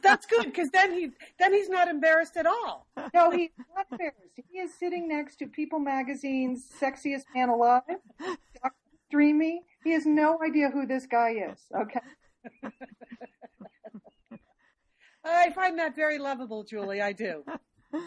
That's 0.03 0.27
good 0.27 0.47
because 0.47 0.71
then 0.71 0.93
he 0.93 1.11
then 1.39 1.53
he's 1.53 1.69
not 1.69 1.89
embarrassed 1.89 2.37
at 2.37 2.47
all. 2.47 2.87
No, 3.15 3.31
he's 3.31 3.51
not 3.75 3.87
embarrassed. 3.91 4.19
He 4.51 4.59
is 4.59 4.75
sitting 4.79 5.09
next 5.09 5.37
to 5.37 5.47
People 5.47 5.79
Magazine's 5.79 6.67
sexiest 6.81 7.25
man 7.35 7.49
alive, 7.49 7.83
Dr. 8.19 8.75
Dreamy. 9.11 9.63
He 9.85 9.93
has 9.93 10.07
no 10.07 10.39
idea 10.43 10.71
who 10.71 10.87
this 10.87 11.07
guy 11.07 11.37
is. 11.51 11.59
Okay. 11.75 12.01
I 15.25 15.51
find 15.51 15.79
that 15.79 15.95
very 15.97 16.19
lovable, 16.19 16.65
Julie. 16.65 17.01
I 17.01 17.13
do. 17.13 17.45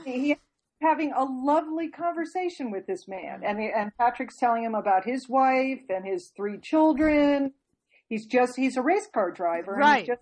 He 0.05 0.37
having 0.81 1.11
a 1.13 1.23
lovely 1.23 1.89
conversation 1.89 2.71
with 2.71 2.85
this 2.85 3.07
man. 3.07 3.41
And, 3.43 3.59
and 3.59 3.91
Patrick's 3.97 4.37
telling 4.37 4.63
him 4.63 4.75
about 4.75 5.05
his 5.05 5.27
wife 5.27 5.81
and 5.89 6.05
his 6.05 6.31
three 6.35 6.59
children. 6.59 7.53
He's 8.09 8.25
just, 8.25 8.55
he's 8.55 8.77
a 8.77 8.81
race 8.81 9.07
car 9.11 9.31
driver. 9.31 9.73
Right. 9.73 10.05
Just, 10.05 10.21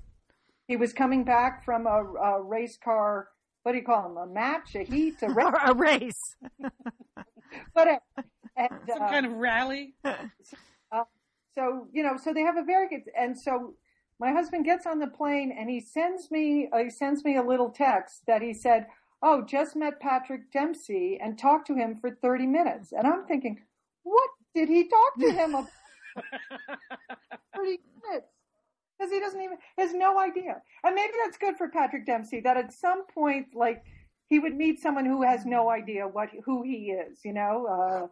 he 0.68 0.78
was 0.78 0.94
coming 0.94 1.24
back 1.24 1.64
from 1.64 1.86
a, 1.86 2.04
a, 2.04 2.42
race 2.42 2.78
car, 2.84 3.28
what 3.64 3.74
do 3.74 3.78
you 3.78 3.84
call 3.84 4.04
them? 4.04 4.18
A 4.18 4.26
match, 4.26 4.76
a 4.76 4.84
heat, 4.84 5.16
a 5.22 5.30
race. 5.34 5.54
a 5.66 5.74
race. 5.74 6.36
Whatever. 7.74 8.00
And, 8.58 8.70
Some 8.88 9.04
uh, 9.04 9.10
kind 9.10 9.26
of 9.26 9.34
rally. 9.34 9.94
Uh, 10.04 10.16
so, 11.54 11.88
you 11.94 12.04
know, 12.04 12.18
so 12.22 12.34
they 12.34 12.42
have 12.42 12.58
a 12.58 12.64
very 12.64 12.90
good, 12.90 13.04
and 13.18 13.38
so 13.40 13.76
my 14.20 14.32
husband 14.32 14.66
gets 14.66 14.86
on 14.86 15.00
the 15.00 15.08
plane 15.08 15.56
and 15.58 15.70
he 15.70 15.80
sends 15.80 16.32
me, 16.32 16.70
uh, 16.74 16.80
he 16.80 16.90
sends 16.90 17.24
me 17.24 17.38
a 17.38 17.44
little 17.44 17.70
text 17.70 18.24
that 18.28 18.42
he 18.42 18.54
said, 18.54 18.88
oh, 19.26 19.42
just 19.42 19.76
met 19.76 20.00
Patrick 20.00 20.52
Dempsey 20.52 21.20
and 21.22 21.38
talked 21.38 21.66
to 21.68 21.74
him 21.74 21.98
for 22.00 22.12
30 22.12 22.46
minutes. 22.46 22.94
And 22.94 23.08
I'm 23.08 23.26
thinking, 23.26 23.60
what 24.04 24.30
did 24.54 24.70
he 24.70 24.88
talk 24.88 25.20
to 25.20 25.32
him 25.32 25.56
about? 25.56 25.70
30 27.56 27.80
minutes. 28.08 28.28
Because 28.98 29.12
he 29.12 29.20
doesn't 29.20 29.42
even, 29.42 29.58
has 29.80 29.94
no 29.94 30.20
idea. 30.20 30.62
And 30.84 30.94
maybe 30.94 31.14
that's 31.24 31.38
good 31.38 31.58
for 31.58 31.68
Patrick 31.68 32.06
Dempsey 32.06 32.40
that 32.42 32.56
at 32.56 32.72
some 32.72 33.08
point, 33.08 33.48
like, 33.56 33.84
he 34.28 34.38
would 34.38 34.56
meet 34.56 34.80
someone 34.80 35.06
who 35.06 35.24
has 35.24 35.44
no 35.46 35.70
idea 35.70 36.08
what, 36.08 36.30
who 36.46 36.64
he 36.64 36.92
is, 36.92 37.20
you 37.26 37.34
know? 37.34 37.66
Uh, 37.66 38.08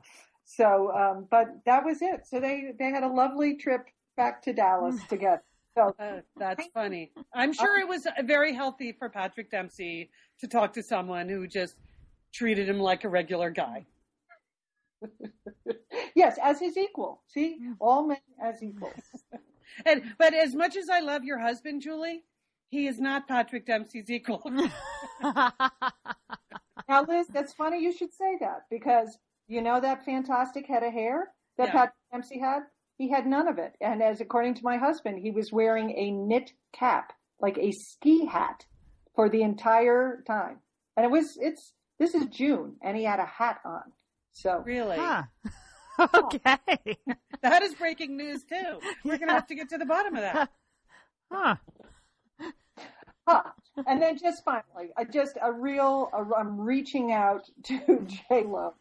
so, 0.45 0.91
um, 0.93 1.27
but 1.29 1.47
that 1.65 1.85
was 1.85 2.01
it. 2.01 2.25
So 2.25 2.39
they, 2.39 2.73
they 2.77 2.89
had 2.89 3.03
a 3.03 3.07
lovely 3.07 3.55
trip 3.55 3.85
back 4.17 4.41
to 4.43 4.53
Dallas 4.53 4.97
together. 5.09 5.43
So 5.75 5.95
Uh, 5.99 6.21
that's 6.37 6.67
funny. 6.73 7.11
I'm 7.33 7.53
sure 7.53 7.79
it 7.79 7.87
was 7.87 8.07
very 8.23 8.53
healthy 8.53 8.91
for 8.91 9.09
Patrick 9.09 9.49
Dempsey 9.49 10.09
to 10.39 10.47
talk 10.47 10.73
to 10.73 10.83
someone 10.83 11.27
who 11.29 11.47
just 11.47 11.75
treated 12.31 12.69
him 12.69 12.79
like 12.79 13.03
a 13.03 13.09
regular 13.09 13.49
guy. 13.49 13.85
yes, 16.15 16.37
as 16.41 16.59
his 16.59 16.77
equal. 16.77 17.23
See, 17.27 17.59
all 17.79 18.05
men 18.07 18.17
as 18.41 18.61
equals. 18.61 18.93
And 19.87 20.13
but 20.19 20.35
as 20.35 20.53
much 20.53 20.75
as 20.75 20.87
I 20.87 20.99
love 20.99 21.23
your 21.23 21.39
husband, 21.39 21.81
Julie, 21.81 22.23
he 22.69 22.85
is 22.85 22.99
not 22.99 23.27
Patrick 23.27 23.65
Dempsey's 23.65 24.11
equal. 24.11 24.43
Now, 26.89 27.05
Liz, 27.07 27.27
that's 27.27 27.53
funny 27.53 27.81
you 27.81 27.93
should 27.93 28.13
say 28.13 28.37
that 28.41 28.65
because 28.69 29.17
you 29.47 29.61
know 29.61 29.79
that 29.79 30.03
fantastic 30.03 30.67
head 30.67 30.83
of 30.83 30.91
hair 30.93 31.33
that 31.57 31.67
Yeah. 31.67 31.71
Patrick 31.71 31.95
Dempsey 32.11 32.39
had? 32.39 32.63
He 32.97 33.09
had 33.09 33.25
none 33.25 33.47
of 33.47 33.57
it. 33.57 33.75
And 33.81 34.01
as 34.01 34.21
according 34.21 34.55
to 34.55 34.63
my 34.63 34.77
husband, 34.77 35.19
he 35.19 35.31
was 35.31 35.51
wearing 35.51 35.91
a 35.91 36.11
knit 36.11 36.53
cap, 36.71 37.13
like 37.39 37.57
a 37.57 37.71
ski 37.71 38.25
hat, 38.25 38.65
for 39.15 39.29
the 39.29 39.41
entire 39.41 40.23
time. 40.25 40.59
And 40.95 41.05
it 41.05 41.11
was, 41.11 41.37
it's, 41.39 41.73
this 41.99 42.15
is 42.15 42.25
June, 42.27 42.75
and 42.81 42.95
he 42.95 43.03
had 43.03 43.19
a 43.19 43.25
hat 43.25 43.59
on. 43.65 43.91
So, 44.33 44.63
really, 44.65 44.97
huh. 44.97 45.23
okay. 46.13 46.57
that 47.41 47.61
is 47.61 47.75
breaking 47.75 48.17
news 48.17 48.43
too. 48.43 48.79
We're 49.03 49.17
gonna 49.17 49.33
have 49.33 49.47
to 49.47 49.55
get 49.55 49.69
to 49.69 49.77
the 49.77 49.85
bottom 49.85 50.15
of 50.15 50.21
that. 50.21 50.49
Huh. 51.31 51.55
huh. 53.27 53.41
and 53.87 53.99
then 53.99 54.19
just 54.19 54.43
finally, 54.43 54.91
uh, 54.95 55.05
just 55.05 55.35
a 55.41 55.51
real, 55.51 56.11
uh, 56.13 56.25
I'm 56.37 56.61
reaching 56.61 57.11
out 57.11 57.49
to 57.63 58.05
J 58.05 58.43
Lo. 58.43 58.75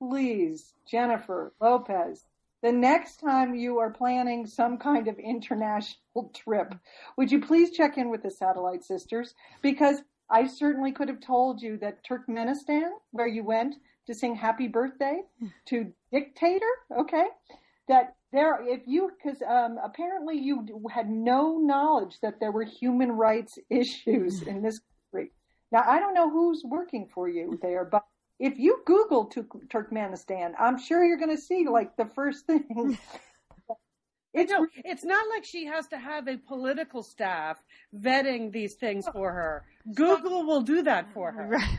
Please, 0.00 0.74
Jennifer 0.84 1.52
Lopez, 1.60 2.24
the 2.62 2.72
next 2.72 3.16
time 3.16 3.54
you 3.54 3.78
are 3.78 3.90
planning 3.90 4.46
some 4.46 4.78
kind 4.78 5.08
of 5.08 5.18
international 5.18 6.30
trip, 6.34 6.74
would 7.16 7.30
you 7.30 7.40
please 7.40 7.70
check 7.70 7.98
in 7.98 8.10
with 8.10 8.22
the 8.22 8.30
Satellite 8.30 8.84
Sisters? 8.84 9.34
Because 9.62 10.02
I 10.30 10.46
certainly 10.46 10.92
could 10.92 11.08
have 11.08 11.20
told 11.20 11.60
you 11.60 11.76
that 11.78 12.04
Turkmenistan, 12.08 12.90
where 13.10 13.26
you 13.26 13.44
went 13.44 13.74
to 14.06 14.14
sing 14.14 14.34
Happy 14.34 14.68
Birthday 14.68 15.22
to 15.66 15.92
Dictator, 16.10 16.70
okay, 16.98 17.26
that 17.88 18.14
there, 18.32 18.58
if 18.62 18.82
you, 18.86 19.10
because 19.22 19.42
um, 19.42 19.78
apparently 19.82 20.38
you 20.38 20.66
had 20.90 21.10
no 21.10 21.58
knowledge 21.58 22.18
that 22.22 22.40
there 22.40 22.52
were 22.52 22.64
human 22.64 23.12
rights 23.12 23.58
issues 23.68 24.42
in 24.46 24.62
this 24.62 24.80
country. 25.12 25.32
Now, 25.70 25.84
I 25.86 25.98
don't 25.98 26.14
know 26.14 26.30
who's 26.30 26.62
working 26.64 27.08
for 27.12 27.28
you 27.28 27.58
there, 27.60 27.84
but 27.84 28.04
if 28.42 28.58
you 28.58 28.82
Google 28.84 29.26
Turk- 29.26 29.68
Turkmenistan, 29.68 30.54
I'm 30.58 30.76
sure 30.76 31.04
you're 31.04 31.16
going 31.16 31.34
to 31.34 31.40
see 31.40 31.66
like 31.68 31.96
the 31.96 32.06
first 32.06 32.44
thing. 32.46 32.98
It's 34.34 34.50
No, 34.50 34.66
it's 34.74 35.04
not 35.04 35.28
like 35.28 35.44
she 35.44 35.66
has 35.66 35.86
to 35.88 35.98
have 35.98 36.26
a 36.26 36.36
political 36.38 37.02
staff 37.04 37.62
vetting 37.94 38.50
these 38.50 38.74
things 38.74 39.06
for 39.12 39.30
her. 39.32 39.64
Google 39.94 40.44
will 40.44 40.62
do 40.62 40.82
that 40.82 41.12
for 41.14 41.30
her. 41.30 41.48
Right. 41.50 41.78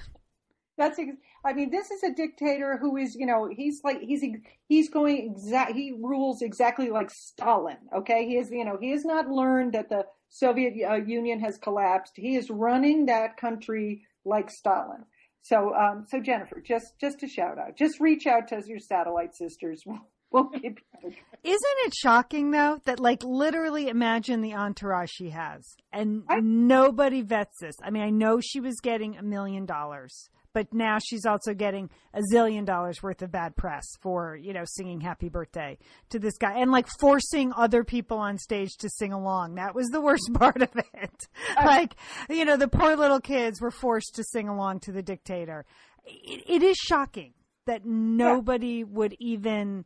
That's, 0.77 0.97
ex- 0.97 1.17
I 1.45 1.53
mean, 1.53 1.69
this 1.69 1.91
is 1.91 2.01
a 2.01 2.13
dictator 2.13 2.77
who 2.77 2.95
is, 2.97 3.13
you 3.15 3.25
know, 3.25 3.49
he's 3.53 3.81
like, 3.83 4.01
he's, 4.01 4.23
he's 4.69 4.89
going 4.89 5.31
exact, 5.31 5.73
he 5.73 5.91
rules 5.99 6.41
exactly 6.41 6.89
like 6.89 7.11
Stalin. 7.11 7.77
Okay. 7.95 8.25
He 8.25 8.37
is, 8.37 8.49
you 8.51 8.63
know, 8.63 8.77
he 8.79 8.91
has 8.91 9.03
not 9.03 9.27
learned 9.27 9.73
that 9.73 9.89
the 9.89 10.05
Soviet 10.29 10.73
uh, 10.89 10.95
Union 10.95 11.41
has 11.41 11.57
collapsed. 11.57 12.13
He 12.15 12.35
is 12.35 12.49
running 12.49 13.07
that 13.07 13.35
country 13.37 14.05
like 14.25 14.49
Stalin. 14.49 15.05
So, 15.43 15.73
um, 15.75 16.05
so 16.09 16.19
Jennifer, 16.19 16.61
just, 16.65 16.93
just 16.99 17.21
a 17.21 17.27
shout 17.27 17.59
out, 17.59 17.77
just 17.77 17.99
reach 17.99 18.25
out 18.27 18.47
to 18.47 18.61
your 18.65 18.79
satellite 18.79 19.35
sisters. 19.35 19.83
We'll 20.31 20.49
keep 20.49 20.79
you. 21.03 21.11
Isn't 21.43 21.77
it 21.85 21.93
shocking 21.93 22.49
though 22.49 22.79
that 22.85 22.99
like 22.99 23.23
literally 23.23 23.87
imagine 23.87 24.41
the 24.41 24.55
entourage 24.55 25.11
she 25.11 25.29
has 25.29 25.75
and 25.91 26.23
I- 26.27 26.39
nobody 26.39 27.21
vets 27.21 27.59
this. 27.59 27.75
I 27.83 27.91
mean, 27.91 28.01
I 28.01 28.09
know 28.09 28.39
she 28.41 28.59
was 28.59 28.79
getting 28.81 29.15
a 29.15 29.21
million 29.21 29.67
dollars, 29.67 30.31
but 30.53 30.73
now 30.73 30.97
she's 31.03 31.25
also 31.25 31.53
getting 31.53 31.89
a 32.13 32.21
zillion 32.31 32.65
dollars 32.65 33.01
worth 33.01 33.21
of 33.21 33.31
bad 33.31 33.55
press 33.55 33.83
for, 34.01 34.35
you 34.35 34.53
know, 34.53 34.63
singing 34.65 35.01
happy 35.01 35.29
birthday 35.29 35.77
to 36.09 36.19
this 36.19 36.37
guy 36.37 36.59
and 36.59 36.71
like 36.71 36.87
forcing 36.99 37.51
other 37.57 37.83
people 37.83 38.17
on 38.17 38.37
stage 38.37 38.71
to 38.79 38.89
sing 38.89 39.11
along. 39.11 39.55
That 39.55 39.75
was 39.75 39.87
the 39.87 40.01
worst 40.01 40.29
part 40.33 40.61
of 40.61 40.69
it. 40.75 41.27
Uh, 41.57 41.65
like, 41.65 41.95
you 42.29 42.45
know, 42.45 42.57
the 42.57 42.67
poor 42.67 42.95
little 42.95 43.19
kids 43.19 43.59
were 43.61 43.71
forced 43.71 44.15
to 44.15 44.23
sing 44.23 44.47
along 44.47 44.81
to 44.81 44.91
the 44.91 45.03
dictator. 45.03 45.65
It, 46.05 46.43
it 46.47 46.63
is 46.63 46.77
shocking 46.77 47.33
that 47.65 47.85
nobody 47.85 48.83
would 48.83 49.15
even 49.19 49.85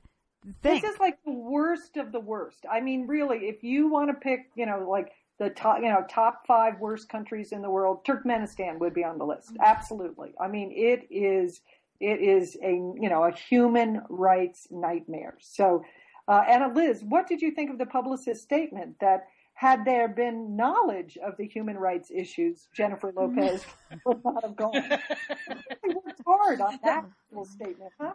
think. 0.61 0.81
This 0.81 0.93
is 0.93 0.99
like 0.99 1.17
the 1.23 1.31
worst 1.31 1.97
of 1.97 2.11
the 2.11 2.19
worst. 2.19 2.65
I 2.71 2.81
mean, 2.81 3.07
really, 3.07 3.47
if 3.47 3.63
you 3.63 3.89
want 3.89 4.09
to 4.09 4.15
pick, 4.15 4.49
you 4.55 4.65
know, 4.65 4.87
like 4.89 5.11
the 5.39 5.49
top, 5.49 5.79
you 5.81 5.89
know, 5.89 6.03
top 6.09 6.45
five 6.47 6.79
worst 6.79 7.09
countries 7.09 7.51
in 7.51 7.61
the 7.61 7.69
world, 7.69 8.03
Turkmenistan 8.05 8.79
would 8.79 8.93
be 8.93 9.03
on 9.03 9.17
the 9.17 9.25
list. 9.25 9.51
Absolutely. 9.63 10.33
I 10.39 10.47
mean, 10.47 10.71
it 10.71 11.07
is, 11.11 11.61
it 11.99 12.21
is 12.21 12.57
a, 12.63 12.71
you 12.71 13.09
know, 13.09 13.23
a 13.23 13.31
human 13.31 14.01
rights 14.09 14.67
nightmare. 14.71 15.37
So, 15.39 15.83
uh, 16.27 16.43
Anna 16.47 16.73
Liz, 16.73 17.03
what 17.07 17.27
did 17.27 17.41
you 17.41 17.51
think 17.51 17.69
of 17.69 17.77
the 17.77 17.85
publicist 17.85 18.41
statement 18.43 18.95
that 18.99 19.27
had 19.53 19.85
there 19.85 20.07
been 20.07 20.55
knowledge 20.55 21.17
of 21.25 21.35
the 21.37 21.47
human 21.47 21.77
rights 21.77 22.11
issues, 22.13 22.67
Jennifer 22.75 23.11
Lopez 23.15 23.65
would 24.05 24.23
not 24.23 24.43
have 24.43 24.55
gone? 24.55 24.73
They 24.73 25.93
worked 25.93 26.21
hard 26.25 26.61
on 26.61 26.79
that 26.83 27.05
little 27.31 27.45
statement, 27.45 27.91
huh? 27.99 28.13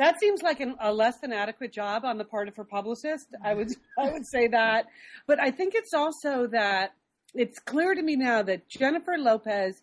That 0.00 0.18
seems 0.18 0.40
like 0.40 0.60
an, 0.60 0.76
a 0.80 0.90
less 0.90 1.18
than 1.18 1.30
adequate 1.30 1.74
job 1.74 2.06
on 2.06 2.16
the 2.16 2.24
part 2.24 2.48
of 2.48 2.56
her 2.56 2.64
publicist. 2.64 3.36
I 3.44 3.52
would 3.52 3.68
I 3.98 4.10
would 4.10 4.26
say 4.26 4.48
that, 4.48 4.86
but 5.26 5.38
I 5.38 5.50
think 5.50 5.74
it's 5.74 5.92
also 5.92 6.46
that 6.46 6.94
it's 7.34 7.58
clear 7.58 7.94
to 7.94 8.02
me 8.02 8.16
now 8.16 8.42
that 8.44 8.66
Jennifer 8.66 9.18
Lopez 9.18 9.82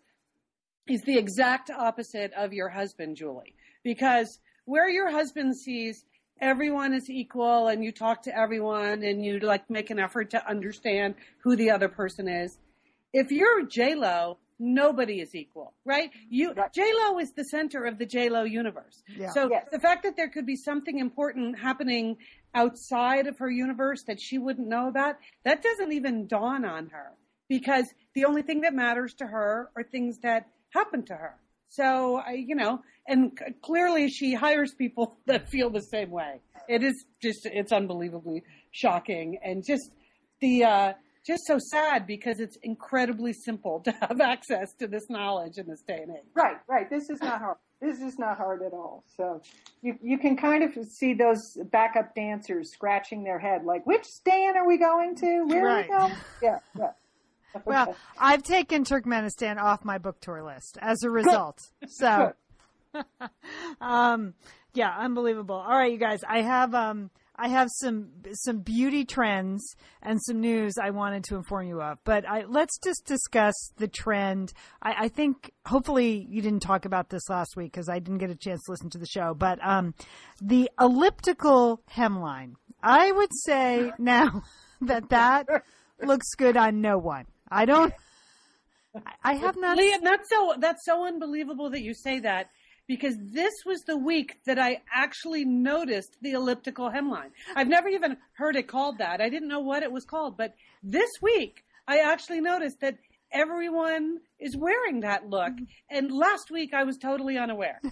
is 0.88 1.04
the 1.04 1.16
exact 1.16 1.70
opposite 1.70 2.34
of 2.34 2.52
your 2.52 2.68
husband, 2.68 3.16
Julie, 3.16 3.54
because 3.84 4.40
where 4.66 4.90
your 4.90 5.12
husband 5.12 5.56
sees 5.56 6.04
everyone 6.42 6.96
is 6.96 7.12
equal 7.12 7.68
and 7.68 7.84
you 7.84 7.92
talk 7.92 8.24
to 8.24 8.36
everyone 8.36 9.04
and 9.04 9.24
you 9.24 9.38
like 9.38 9.70
make 9.70 9.92
an 9.92 10.00
effort 10.00 10.32
to 10.32 10.50
understand 10.50 11.14
who 11.44 11.56
the 11.56 11.70
other 11.70 11.90
person 11.90 12.28
is. 12.28 12.58
If 13.14 13.32
you're 13.32 13.68
J 13.68 13.94
Lo, 13.94 14.40
nobody 14.60 15.20
is 15.22 15.36
equal, 15.36 15.74
right? 15.86 16.10
You 16.30 16.54
Right. 16.54 16.72
J 16.74 16.84
Lo 16.94 17.20
is 17.20 17.32
the 17.34 17.44
center 17.46 17.86
of 17.86 17.98
the 17.98 18.06
J 18.06 18.30
Lo 18.30 18.44
universe. 18.44 19.04
Yeah. 19.16 19.32
So 19.32 19.50
Yes. 19.50 19.68
the 19.72 19.80
fact 19.80 20.04
that 20.04 20.16
there 20.16 20.30
could 20.30 20.46
be 20.46 20.56
something 20.56 21.00
important 21.00 21.60
happening 21.60 22.18
outside 22.54 23.28
of 23.28 23.38
her 23.38 23.50
universe 23.50 24.04
that 24.08 24.20
she 24.20 24.38
wouldn't 24.38 24.68
know 24.68 24.88
about, 24.88 25.18
that 25.44 25.62
doesn't 25.62 25.92
even 25.92 26.28
dawn 26.28 26.66
on 26.66 26.88
her 26.90 27.12
because 27.48 27.86
the 28.14 28.26
only 28.26 28.42
thing 28.42 28.62
that 28.62 28.74
matters 28.74 29.14
to 29.16 29.28
her 29.28 29.70
are 29.76 29.84
things 29.84 30.20
that 30.20 30.48
happen 30.70 31.04
to 31.06 31.16
her. 31.16 31.36
So 31.70 32.18
I, 32.18 32.32
you 32.34 32.56
know, 32.56 32.82
and 33.08 33.38
clearly 33.62 34.10
she 34.10 34.34
hires 34.34 34.74
people 34.74 35.18
that 35.28 35.50
feel 35.50 35.70
the 35.70 35.82
same 35.82 36.10
way. 36.10 36.40
It 36.68 36.84
is 36.84 37.06
just, 37.22 37.46
it's 37.46 37.72
unbelievably 37.72 38.44
shocking 38.72 39.38
and 39.44 39.64
just 39.66 39.92
the, 40.42 40.64
uh, 40.64 40.94
just 41.28 41.46
so 41.46 41.58
sad 41.60 42.08
because 42.08 42.40
it's 42.40 42.58
incredibly 42.64 43.34
simple 43.34 43.82
to 43.82 43.92
have 43.92 44.22
access 44.22 44.74
to 44.80 44.88
this 44.88 45.10
knowledge 45.10 45.58
in 45.58 45.68
this 45.68 45.82
day 45.82 46.00
and 46.02 46.12
age. 46.12 46.24
Right, 46.34 46.56
right. 46.68 46.90
This 46.90 47.10
is 47.10 47.22
not 47.22 47.40
hard. 47.40 47.58
This 47.82 48.00
is 48.00 48.18
not 48.18 48.38
hard 48.38 48.64
at 48.64 48.74
all. 48.74 49.04
So 49.18 49.42
you 49.82 49.96
you 50.02 50.18
can 50.18 50.38
kind 50.38 50.64
of 50.64 50.72
see 50.86 51.14
those 51.14 51.42
backup 51.72 52.16
dancers 52.16 52.72
scratching 52.72 53.24
their 53.24 53.38
head, 53.38 53.66
like, 53.66 53.86
which 53.86 54.06
stand 54.06 54.56
are 54.58 54.66
we 54.66 54.78
going 54.80 55.16
to? 55.18 55.44
Where 55.48 55.64
Right. 55.66 55.90
are 55.92 56.08
we 56.08 56.10
going? 56.10 56.22
Yeah, 56.42 56.60
yeah. 56.80 56.92
Well, 57.66 57.96
I've 58.20 58.44
taken 58.44 58.84
Turkmenistan 58.84 59.58
off 59.58 59.84
my 59.84 59.98
book 59.98 60.20
tour 60.20 60.44
list 60.44 60.78
as 60.80 61.02
a 61.04 61.10
result. 61.10 61.60
So, 61.88 62.34
um, 63.82 64.34
yeah, 64.74 64.96
unbelievable. 64.96 65.56
All 65.56 65.78
right, 65.78 65.92
you 65.92 65.98
guys, 65.98 66.20
I 66.28 66.42
have 66.42 66.76
um, 66.76 67.10
I 67.38 67.50
have 67.50 67.70
some 67.72 68.10
some 68.34 68.60
beauty 68.60 69.06
trends 69.06 69.76
and 70.02 70.22
some 70.22 70.42
news 70.42 70.76
I 70.82 70.90
wanted 70.90 71.24
to 71.26 71.36
inform 71.36 71.68
you 71.68 71.82
of. 71.82 72.00
But 72.04 72.28
I, 72.28 72.46
let's 72.46 72.80
just 72.80 73.06
discuss 73.06 73.54
the 73.78 73.88
trend. 73.88 74.54
I, 74.82 75.06
I 75.06 75.08
think 75.08 75.52
hopefully 75.66 76.26
you 76.30 76.42
didn't 76.42 76.62
talk 76.62 76.86
about 76.86 77.10
this 77.10 77.30
last 77.30 77.56
week 77.56 77.72
because 77.72 77.90
I 77.90 78.00
didn't 78.00 78.20
get 78.20 78.32
a 78.32 78.36
chance 78.36 78.64
to 78.64 78.72
listen 78.72 78.90
to 78.92 78.98
the 78.98 79.06
show. 79.06 79.36
But 79.36 79.60
um, 79.64 79.94
the 80.42 80.70
elliptical 80.80 81.82
hemline. 81.94 82.54
I 82.82 83.12
would 83.12 83.34
say 83.34 83.92
now 83.98 84.44
that 84.82 85.10
that 85.10 85.48
looks 86.02 86.34
good 86.36 86.58
on 86.58 86.82
no 86.82 86.98
one. 86.98 87.26
I 87.50 87.66
don't. 87.66 87.94
I- 89.24 89.36
have 89.36 89.58
not. 89.58 89.78
That's 89.78 90.30
so 90.30 90.56
that's 90.58 90.84
so 90.86 91.06
unbelievable 91.06 91.70
that 91.70 91.82
you 91.82 91.94
say 91.94 92.20
that 92.22 92.50
because 92.88 93.16
this 93.20 93.54
was 93.66 93.82
the 93.82 93.98
week 93.98 94.40
that 94.46 94.58
I 94.58 94.82
actually 94.94 95.46
noticed 95.46 96.18
the 96.22 96.32
elliptical 96.32 96.90
hemline. 96.90 97.32
I've 97.56 97.68
never 97.68 97.90
even 97.90 98.18
heard 98.34 98.56
it 98.56 98.68
called 98.68 98.98
that. 99.00 99.22
I 99.22 99.30
didn't 99.30 99.50
know 99.50 99.60
what 99.60 99.84
it 99.84 99.92
was 99.92 100.06
called, 100.06 100.38
but 100.38 100.56
this 100.82 101.10
week 101.22 101.64
I 101.88 102.00
actually 102.00 102.42
noticed 102.42 102.80
that 102.82 102.98
everyone 103.32 104.20
is 104.40 104.56
wearing 104.56 105.02
that 105.02 105.30
look. 105.30 105.54
And 105.90 106.12
last 106.12 106.50
week 106.50 106.74
I 106.74 106.84
was 106.84 106.98
totally 106.98 107.38
unaware. 107.38 107.82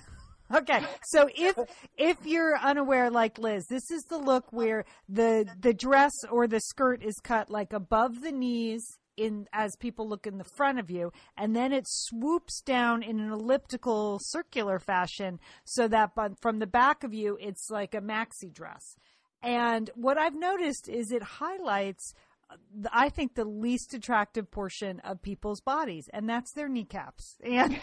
Okay, 0.53 0.83
so 1.05 1.27
if 1.35 1.57
if 1.97 2.17
you're 2.23 2.55
unaware 2.59 3.09
like 3.09 3.39
Liz, 3.39 3.65
this 3.65 3.89
is 3.89 4.03
the 4.03 4.19
look 4.19 4.53
where 4.53 4.85
the 5.09 5.47
the 5.59 5.73
dress 5.73 6.11
or 6.29 6.45
the 6.45 6.59
skirt 6.59 7.03
is 7.03 7.15
cut 7.23 7.49
like 7.49 7.73
above 7.73 8.21
the 8.21 8.31
knees 8.31 8.99
in 9.17 9.47
as 9.53 9.75
people 9.75 10.07
look 10.07 10.27
in 10.27 10.37
the 10.37 10.43
front 10.43 10.79
of 10.79 10.89
you 10.89 11.11
and 11.37 11.55
then 11.55 11.71
it 11.71 11.85
swoops 11.87 12.61
down 12.61 13.03
in 13.03 13.19
an 13.19 13.31
elliptical 13.31 14.19
circular 14.21 14.79
fashion 14.79 15.39
so 15.63 15.87
that 15.87 16.11
from 16.41 16.59
the 16.59 16.67
back 16.67 17.03
of 17.03 17.13
you 17.13 17.37
it's 17.39 17.69
like 17.69 17.93
a 17.93 18.01
maxi 18.01 18.51
dress. 18.51 18.95
And 19.41 19.89
what 19.95 20.17
I've 20.17 20.35
noticed 20.35 20.89
is 20.89 21.11
it 21.11 21.21
highlights 21.21 22.13
uh, 22.49 22.55
I 22.91 23.09
think 23.09 23.35
the 23.35 23.45
least 23.45 23.93
attractive 23.93 24.51
portion 24.51 24.99
of 24.99 25.21
people's 25.21 25.61
bodies, 25.61 26.09
and 26.13 26.29
that's 26.29 26.53
their 26.53 26.69
kneecaps. 26.69 27.37
And 27.43 27.79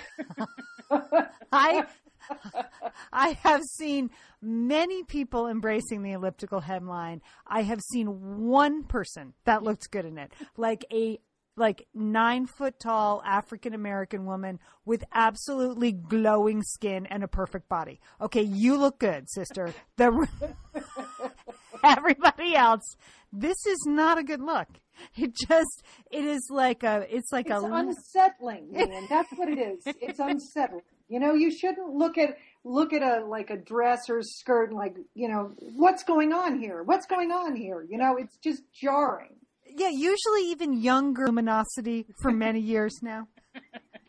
I 1.52 1.84
I 3.12 3.38
have 3.42 3.62
seen 3.62 4.10
many 4.42 5.04
people 5.04 5.46
embracing 5.46 6.02
the 6.02 6.12
elliptical 6.12 6.60
hemline. 6.60 7.20
I 7.46 7.62
have 7.62 7.80
seen 7.80 8.06
one 8.48 8.84
person 8.84 9.34
that 9.44 9.62
looked 9.62 9.90
good 9.90 10.04
in 10.04 10.18
it, 10.18 10.32
like 10.56 10.84
a 10.92 11.18
like 11.56 11.86
nine 11.94 12.46
foot 12.46 12.80
tall 12.80 13.22
African 13.24 13.74
American 13.74 14.24
woman 14.24 14.58
with 14.84 15.04
absolutely 15.12 15.92
glowing 15.92 16.62
skin 16.62 17.06
and 17.06 17.22
a 17.22 17.28
perfect 17.28 17.68
body. 17.68 18.00
Okay, 18.20 18.42
you 18.42 18.76
look 18.76 18.98
good, 18.98 19.30
sister. 19.30 19.72
The 19.96 20.26
everybody 21.84 22.54
else, 22.54 22.96
this 23.32 23.66
is 23.66 23.84
not 23.86 24.18
a 24.18 24.24
good 24.24 24.40
look. 24.40 24.68
It 25.16 25.34
just 25.34 25.82
it 26.10 26.24
is 26.24 26.48
like 26.50 26.82
a 26.82 27.06
it's 27.14 27.32
like 27.32 27.46
it's 27.50 27.62
a 27.62 27.66
unsettling. 27.66 28.72
That's 29.08 29.30
what 29.32 29.48
it 29.48 29.58
is. 29.58 29.82
It's 29.86 30.20
unsettling. 30.20 30.82
You 31.08 31.20
know, 31.20 31.34
you 31.34 31.50
shouldn't 31.50 31.94
look 31.94 32.16
at 32.16 32.36
look 32.64 32.92
at 32.92 33.02
a 33.02 33.24
like 33.24 33.50
a 33.50 33.56
dress 33.56 34.08
or 34.08 34.22
skirt 34.22 34.70
and 34.70 34.78
like, 34.78 34.96
you 35.14 35.28
know, 35.28 35.52
what's 35.76 36.04
going 36.04 36.32
on 36.32 36.58
here? 36.58 36.82
What's 36.82 37.06
going 37.06 37.30
on 37.30 37.56
here? 37.56 37.84
You 37.88 37.98
know, 37.98 38.16
it's 38.16 38.36
just 38.38 38.62
jarring. 38.72 39.36
Yeah, 39.66 39.88
usually 39.88 40.50
even 40.50 40.80
younger 40.80 41.26
luminosity 41.26 42.06
for 42.20 42.30
many 42.30 42.60
years 42.74 42.98
now. 43.02 43.28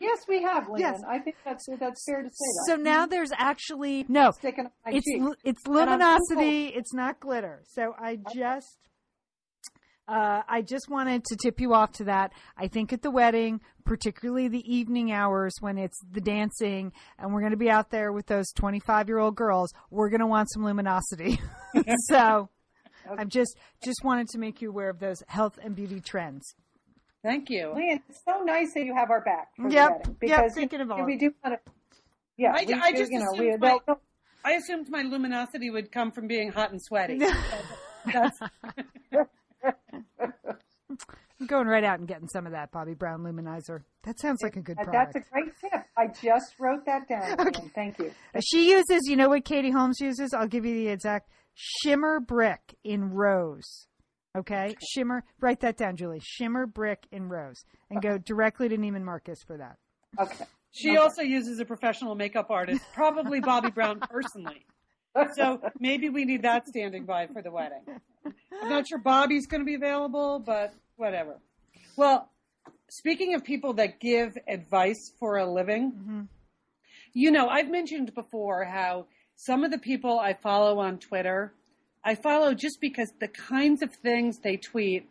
Yes, 0.00 0.18
we 0.28 0.42
have, 0.42 0.68
Lynn. 0.68 0.80
Yes. 0.80 1.00
I 1.08 1.18
think 1.18 1.36
that's 1.44 1.66
that's 1.80 2.04
fair 2.04 2.22
to 2.22 2.28
say 2.28 2.32
that. 2.32 2.64
So 2.66 2.76
now 2.76 3.02
mm-hmm. 3.02 3.10
there's 3.10 3.30
actually 3.36 4.04
no. 4.08 4.32
Sticking 4.32 4.66
up 4.66 4.72
my 4.84 4.92
It's 4.92 5.36
it's 5.44 5.66
luminosity. 5.66 6.66
It's 6.66 6.92
not 6.92 7.20
glitter. 7.20 7.62
So 7.64 7.94
I 7.98 8.18
just. 8.34 8.76
Uh, 10.06 10.42
I 10.46 10.60
just 10.62 10.90
wanted 10.90 11.24
to 11.24 11.36
tip 11.36 11.60
you 11.60 11.72
off 11.72 11.92
to 11.92 12.04
that. 12.04 12.32
I 12.58 12.68
think 12.68 12.92
at 12.92 13.00
the 13.02 13.10
wedding, 13.10 13.60
particularly 13.84 14.48
the 14.48 14.62
evening 14.70 15.12
hours 15.12 15.54
when 15.60 15.78
it's 15.78 15.98
the 16.10 16.20
dancing 16.20 16.92
and 17.18 17.32
we're 17.32 17.40
going 17.40 17.52
to 17.52 17.56
be 17.58 17.70
out 17.70 17.90
there 17.90 18.12
with 18.12 18.26
those 18.26 18.52
25 18.52 19.08
year 19.08 19.18
old 19.18 19.34
girls, 19.34 19.72
we're 19.90 20.10
going 20.10 20.20
to 20.20 20.26
want 20.26 20.50
some 20.52 20.62
luminosity. 20.64 21.40
so 22.08 22.50
I'm 23.18 23.30
just, 23.30 23.56
just 23.82 24.04
wanted 24.04 24.28
to 24.28 24.38
make 24.38 24.60
you 24.60 24.68
aware 24.68 24.90
of 24.90 24.98
those 24.98 25.22
health 25.26 25.58
and 25.62 25.74
beauty 25.74 26.00
trends. 26.00 26.54
Thank 27.22 27.48
you. 27.48 27.72
Lynn, 27.74 28.00
it's 28.08 28.20
so 28.28 28.42
nice 28.44 28.74
that 28.74 28.84
you 28.84 28.94
have 28.94 29.10
our 29.10 29.22
back 29.22 29.48
for 29.56 29.70
Yep, 29.70 29.72
the 29.72 30.10
wedding 30.10 30.16
yep, 30.28 30.38
because 30.42 30.54
thinking 30.54 30.80
of 30.82 30.90
all. 30.90 31.04
we 31.06 31.16
do 31.16 31.32
want 31.42 31.58
to. 31.64 31.72
Yeah, 32.36 32.52
I- 32.54 32.64
we 32.66 32.74
I 32.74 32.92
just 32.92 33.10
you 33.10 33.20
know 33.20 33.26
assumed 33.32 33.40
we 33.40 33.56
my- 33.56 33.78
they'll- 33.86 34.00
I 34.44 34.52
assumed 34.52 34.90
my 34.90 35.00
luminosity 35.00 35.70
would 35.70 35.90
come 35.90 36.10
from 36.12 36.26
being 36.26 36.52
hot 36.52 36.70
and 36.72 36.82
sweaty. 36.82 37.18
That's, 38.12 38.38
I'm 41.40 41.46
going 41.46 41.66
right 41.66 41.84
out 41.84 41.98
and 41.98 42.08
getting 42.08 42.28
some 42.28 42.46
of 42.46 42.52
that 42.52 42.72
Bobbi 42.72 42.96
Brown 42.96 43.20
luminizer. 43.20 43.82
That 44.04 44.18
sounds 44.20 44.42
like 44.42 44.56
a 44.56 44.60
good 44.60 44.76
product. 44.76 45.14
that's 45.14 45.26
a 45.26 45.30
great 45.30 45.52
tip. 45.60 45.84
I 45.96 46.06
just 46.06 46.54
wrote 46.58 46.84
that 46.86 47.08
down. 47.08 47.36
Lynn. 47.38 47.70
Thank 47.74 47.98
you. 47.98 48.12
She 48.44 48.70
uses, 48.70 49.02
you 49.08 49.16
know 49.16 49.28
what 49.28 49.44
Katie 49.44 49.70
Holmes 49.70 49.98
uses? 50.00 50.32
I'll 50.32 50.46
give 50.46 50.64
you 50.64 50.74
the 50.74 50.88
exact 50.88 51.30
shimmer 51.54 52.20
brick 52.20 52.76
in 52.84 53.10
rose. 53.10 53.88
Okay? 54.36 54.74
Shimmer, 54.92 55.24
write 55.40 55.60
that 55.60 55.76
down, 55.76 55.96
Julie. 55.96 56.20
Shimmer 56.22 56.66
brick 56.66 57.06
in 57.12 57.28
rose. 57.28 57.64
And 57.90 58.00
go 58.02 58.18
directly 58.18 58.68
to 58.68 58.76
Neiman 58.76 59.02
Marcus 59.02 59.38
for 59.46 59.56
that. 59.58 59.76
Okay. 60.20 60.44
she 60.72 60.96
also 60.96 61.22
uses 61.22 61.58
a 61.58 61.64
professional 61.64 62.14
makeup 62.14 62.50
artist, 62.50 62.82
probably 62.94 63.40
Bobbi 63.40 63.74
Brown 63.74 64.00
personally. 64.10 64.64
So 65.34 65.60
maybe 65.78 66.08
we 66.08 66.24
need 66.24 66.42
that 66.42 66.66
standing 66.66 67.04
by 67.04 67.28
for 67.28 67.42
the 67.42 67.50
wedding. 67.50 67.82
I'm 68.62 68.68
not 68.68 68.88
sure 68.88 68.98
Bobbi's 68.98 69.46
going 69.46 69.60
to 69.60 69.64
be 69.64 69.74
available, 69.74 70.38
but 70.38 70.74
whatever. 70.96 71.40
Well, 71.96 72.30
speaking 72.90 73.34
of 73.34 73.44
people 73.44 73.74
that 73.74 74.00
give 74.00 74.36
advice 74.48 75.12
for 75.18 75.38
a 75.38 75.50
living, 75.50 75.92
mm-hmm. 75.92 76.20
you 77.12 77.30
know, 77.30 77.48
I've 77.48 77.70
mentioned 77.70 78.14
before 78.14 78.64
how 78.64 79.06
some 79.36 79.64
of 79.64 79.70
the 79.70 79.78
people 79.78 80.18
I 80.18 80.34
follow 80.34 80.78
on 80.78 80.98
Twitter, 80.98 81.54
I 82.04 82.14
follow 82.14 82.54
just 82.54 82.80
because 82.80 83.12
the 83.20 83.28
kinds 83.28 83.82
of 83.82 83.94
things 83.94 84.38
they 84.38 84.56
tweet 84.56 85.08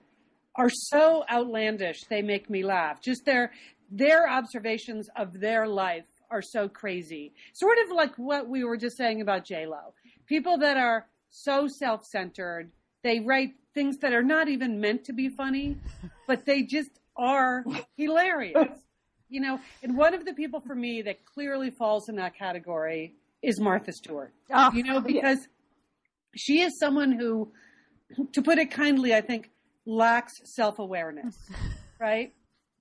are 0.55 0.69
so 0.69 1.23
outlandish 1.31 2.01
they 2.09 2.21
make 2.21 2.49
me 2.49 2.63
laugh. 2.63 3.01
Just 3.01 3.25
their 3.25 3.51
their 3.89 4.29
observations 4.29 5.07
of 5.15 5.39
their 5.39 5.67
life 5.67 6.05
are 6.33 6.41
so 6.41 6.67
crazy. 6.67 7.31
Sort 7.53 7.77
of 7.85 7.95
like 7.95 8.15
what 8.17 8.49
we 8.49 8.63
were 8.63 8.75
just 8.75 8.97
saying 8.97 9.21
about 9.21 9.45
J 9.45 9.67
Lo. 9.67 9.93
People 10.25 10.57
that 10.57 10.75
are 10.77 11.05
so 11.29 11.67
self 11.67 12.05
centered, 12.05 12.71
they 13.03 13.19
write 13.19 13.51
things 13.73 13.97
that 13.99 14.13
are 14.13 14.23
not 14.23 14.49
even 14.49 14.81
meant 14.81 15.05
to 15.05 15.13
be 15.13 15.29
funny, 15.29 15.77
but 16.27 16.45
they 16.45 16.63
just 16.63 16.89
are 17.15 17.63
hilarious. 17.95 18.69
You 19.29 19.41
know, 19.41 19.59
and 19.81 19.97
one 19.97 20.13
of 20.13 20.25
the 20.25 20.33
people 20.33 20.59
for 20.59 20.75
me 20.75 21.01
that 21.03 21.25
clearly 21.25 21.71
falls 21.71 22.09
in 22.09 22.15
that 22.17 22.35
category 22.37 23.13
is 23.41 23.59
Martha 23.59 23.91
Stewart. 23.91 24.33
Oh, 24.51 24.71
you 24.73 24.83
know, 24.83 24.99
because 24.99 25.47
she 26.35 26.61
is 26.61 26.77
someone 26.79 27.11
who, 27.11 27.51
to 28.33 28.41
put 28.41 28.57
it 28.57 28.71
kindly, 28.71 29.13
I 29.13 29.21
think 29.21 29.49
lacks 29.85 30.41
self 30.45 30.79
awareness, 30.79 31.35
right? 31.99 32.33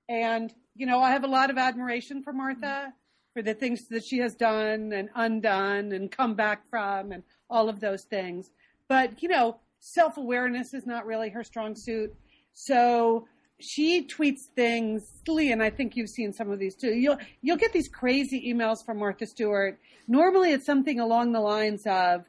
And, 0.08 0.52
you 0.74 0.86
know, 0.86 1.00
I 1.00 1.10
have 1.12 1.24
a 1.24 1.28
lot 1.28 1.50
of 1.50 1.56
admiration 1.56 2.22
for 2.22 2.32
Martha 2.32 2.92
for 3.32 3.42
the 3.42 3.54
things 3.54 3.88
that 3.88 4.04
she 4.04 4.18
has 4.18 4.34
done 4.34 4.92
and 4.92 5.08
undone 5.14 5.92
and 5.92 6.10
come 6.10 6.34
back 6.34 6.68
from 6.68 7.12
and 7.12 7.22
all 7.48 7.68
of 7.68 7.80
those 7.80 8.04
things. 8.04 8.50
But, 8.88 9.22
you 9.22 9.28
know, 9.28 9.58
self 9.78 10.16
awareness 10.16 10.74
is 10.74 10.86
not 10.86 11.06
really 11.06 11.30
her 11.30 11.44
strong 11.44 11.74
suit. 11.74 12.14
So 12.52 13.26
she 13.58 14.06
tweets 14.06 14.42
things, 14.54 15.10
Lee, 15.28 15.52
and 15.52 15.62
I 15.62 15.70
think 15.70 15.96
you've 15.96 16.10
seen 16.10 16.32
some 16.32 16.50
of 16.50 16.58
these 16.58 16.74
too. 16.74 16.92
You'll 16.94 17.18
you'll 17.40 17.56
get 17.56 17.72
these 17.72 17.88
crazy 17.88 18.52
emails 18.52 18.84
from 18.84 18.98
Martha 18.98 19.26
Stewart. 19.26 19.78
Normally 20.08 20.52
it's 20.52 20.66
something 20.66 21.00
along 21.00 21.32
the 21.32 21.40
lines 21.40 21.86
of 21.86 22.24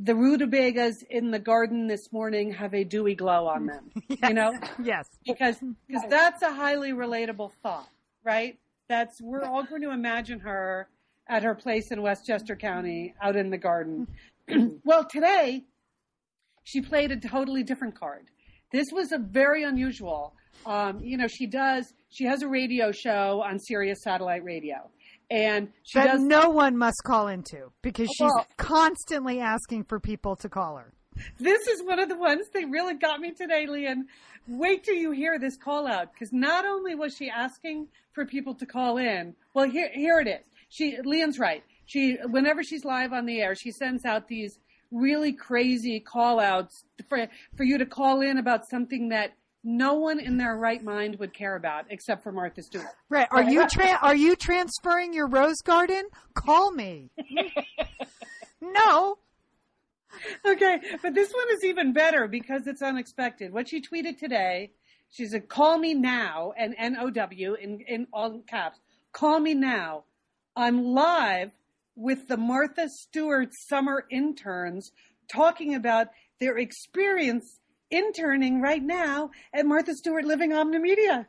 the 0.00 0.14
rutabagas 0.14 1.04
in 1.08 1.30
the 1.30 1.38
garden 1.38 1.86
this 1.86 2.12
morning 2.12 2.52
have 2.52 2.74
a 2.74 2.82
dewy 2.84 3.14
glow 3.14 3.46
on 3.46 3.66
them. 3.66 3.90
You 4.28 4.34
know? 4.34 4.58
Yes. 4.82 5.08
because 5.24 5.56
because 5.86 6.04
that's 6.08 6.42
a 6.42 6.52
highly 6.52 6.92
relatable 6.92 7.52
thought, 7.62 7.88
right? 8.24 8.58
That's 8.94 9.20
we're 9.20 9.42
all 9.42 9.64
going 9.64 9.82
to 9.82 9.90
imagine 9.90 10.38
her 10.38 10.88
at 11.28 11.42
her 11.42 11.56
place 11.56 11.90
in 11.90 12.00
Westchester 12.00 12.54
County 12.54 13.12
out 13.20 13.34
in 13.34 13.50
the 13.50 13.58
garden. 13.58 14.06
well, 14.84 15.04
today 15.04 15.64
she 16.62 16.80
played 16.80 17.10
a 17.10 17.16
totally 17.16 17.64
different 17.64 17.98
card. 17.98 18.26
This 18.70 18.86
was 18.92 19.10
a 19.10 19.18
very 19.18 19.64
unusual. 19.64 20.34
Um, 20.64 21.00
you 21.02 21.16
know, 21.16 21.26
she 21.26 21.46
does. 21.48 21.92
She 22.08 22.24
has 22.26 22.42
a 22.42 22.48
radio 22.48 22.92
show 22.92 23.42
on 23.44 23.58
Sirius 23.58 23.98
Satellite 24.04 24.44
Radio, 24.44 24.88
and 25.28 25.72
she 25.82 25.98
That 25.98 26.12
does. 26.12 26.20
no 26.22 26.50
one 26.50 26.76
must 26.76 27.02
call 27.04 27.26
into 27.26 27.72
because 27.82 28.06
she's 28.16 28.20
Well- 28.32 28.46
constantly 28.58 29.40
asking 29.40 29.84
for 29.84 29.98
people 29.98 30.36
to 30.36 30.48
call 30.48 30.76
her. 30.76 30.92
This 31.38 31.66
is 31.68 31.82
one 31.82 31.98
of 31.98 32.08
the 32.08 32.16
ones 32.16 32.48
that 32.52 32.68
really 32.68 32.94
got 32.94 33.20
me 33.20 33.32
today, 33.32 33.66
Lian. 33.66 34.06
Wait 34.46 34.84
till 34.84 34.94
you 34.94 35.10
hear 35.10 35.38
this 35.38 35.56
call 35.56 35.86
out 35.86 36.12
because 36.12 36.32
not 36.32 36.64
only 36.64 36.94
was 36.94 37.16
she 37.16 37.30
asking 37.30 37.88
for 38.12 38.26
people 38.26 38.54
to 38.54 38.66
call 38.66 38.98
in, 38.98 39.34
well, 39.54 39.68
here 39.68 39.90
here 39.92 40.20
it 40.20 40.28
is. 40.28 40.44
She 40.68 40.98
Lian's 41.02 41.38
right. 41.38 41.64
She 41.86 42.16
whenever 42.28 42.62
she's 42.62 42.84
live 42.84 43.12
on 43.12 43.26
the 43.26 43.40
air, 43.40 43.54
she 43.54 43.70
sends 43.70 44.04
out 44.04 44.28
these 44.28 44.58
really 44.90 45.32
crazy 45.32 45.98
call 46.00 46.40
outs 46.40 46.84
for 47.08 47.26
for 47.56 47.64
you 47.64 47.78
to 47.78 47.86
call 47.86 48.20
in 48.20 48.38
about 48.38 48.66
something 48.68 49.08
that 49.08 49.34
no 49.64 49.94
one 49.94 50.20
in 50.20 50.36
their 50.36 50.56
right 50.56 50.84
mind 50.84 51.18
would 51.18 51.32
care 51.32 51.56
about 51.56 51.86
except 51.88 52.22
for 52.22 52.30
Martha 52.30 52.62
Stewart. 52.62 52.86
Right. 53.08 53.26
Are 53.30 53.42
you 53.42 53.66
tra- 53.66 53.98
are 54.02 54.14
you 54.14 54.36
transferring 54.36 55.14
your 55.14 55.26
rose 55.26 55.62
garden? 55.64 56.04
Call 56.34 56.70
me. 56.70 57.10
no. 58.60 59.16
Okay, 60.46 60.78
but 61.02 61.14
this 61.14 61.32
one 61.32 61.46
is 61.52 61.64
even 61.64 61.92
better 61.92 62.28
because 62.28 62.66
it's 62.66 62.82
unexpected. 62.82 63.52
What 63.52 63.68
she 63.68 63.80
tweeted 63.80 64.18
today, 64.18 64.72
she 65.10 65.26
said, 65.26 65.48
"Call 65.48 65.78
me 65.78 65.94
now," 65.94 66.52
and 66.56 66.74
N 66.76 66.96
O 66.98 67.08
W 67.08 67.54
in 67.54 67.80
in 67.88 68.06
all 68.12 68.40
caps. 68.46 68.78
Call 69.12 69.40
me 69.40 69.54
now. 69.54 70.04
I'm 70.54 70.84
live 70.84 71.50
with 71.96 72.28
the 72.28 72.36
Martha 72.36 72.88
Stewart 72.88 73.50
summer 73.68 74.04
interns 74.10 74.92
talking 75.32 75.74
about 75.74 76.08
their 76.40 76.58
experience 76.58 77.60
interning 77.90 78.60
right 78.60 78.82
now 78.82 79.30
at 79.54 79.64
Martha 79.64 79.94
Stewart 79.94 80.24
Living 80.24 80.50
Omnimedia. 80.50 81.26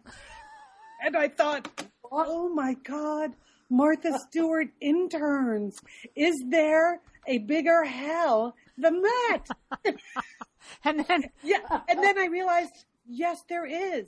And 1.03 1.15
I 1.15 1.27
thought, 1.27 1.85
oh 2.11 2.49
my 2.49 2.73
God, 2.83 3.31
Martha 3.69 4.17
Stewart 4.27 4.67
interns. 4.81 5.79
Is 6.15 6.35
there 6.49 7.01
a 7.27 7.37
bigger 7.39 7.83
hell 7.83 8.55
than 8.77 9.01
that? 9.01 9.43
And 10.83 11.05
then 11.07 11.25
yeah. 11.43 11.81
And 11.87 12.03
then 12.03 12.17
I 12.17 12.25
realized, 12.25 12.85
yes, 13.07 13.43
there 13.47 13.65
is. 13.65 14.07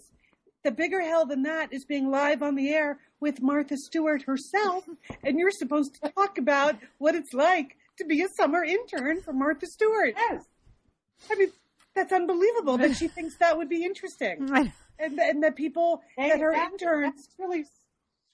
The 0.64 0.72
bigger 0.72 1.02
hell 1.02 1.26
than 1.26 1.44
that 1.44 1.72
is 1.72 1.86
being 1.86 2.10
live 2.10 2.42
on 2.42 2.56
the 2.56 2.70
air 2.70 3.00
with 3.20 3.42
Martha 3.42 3.78
Stewart 3.78 4.24
herself. 4.24 4.84
And 5.24 5.40
you're 5.40 5.52
supposed 5.52 5.96
to 6.02 6.12
talk 6.12 6.38
about 6.38 6.76
what 6.98 7.16
it's 7.16 7.34
like 7.34 7.78
to 7.98 8.06
be 8.06 8.22
a 8.22 8.28
summer 8.30 8.64
intern 8.64 9.22
for 9.22 9.34
Martha 9.34 9.68
Stewart. 9.68 10.14
Yes. 10.18 10.46
I 11.32 11.36
mean, 11.36 11.50
that's 11.96 12.14
unbelievable 12.14 12.78
that 12.78 12.96
she 12.96 13.08
thinks 13.08 13.38
that 13.38 13.58
would 13.58 13.70
be 13.70 13.84
interesting. 13.84 14.72
And, 15.00 15.20
and 15.20 15.44
that 15.44 15.56
people 15.56 16.02
that 16.18 16.42
are 16.42 16.54
interns 16.54 17.30
really 17.38 17.66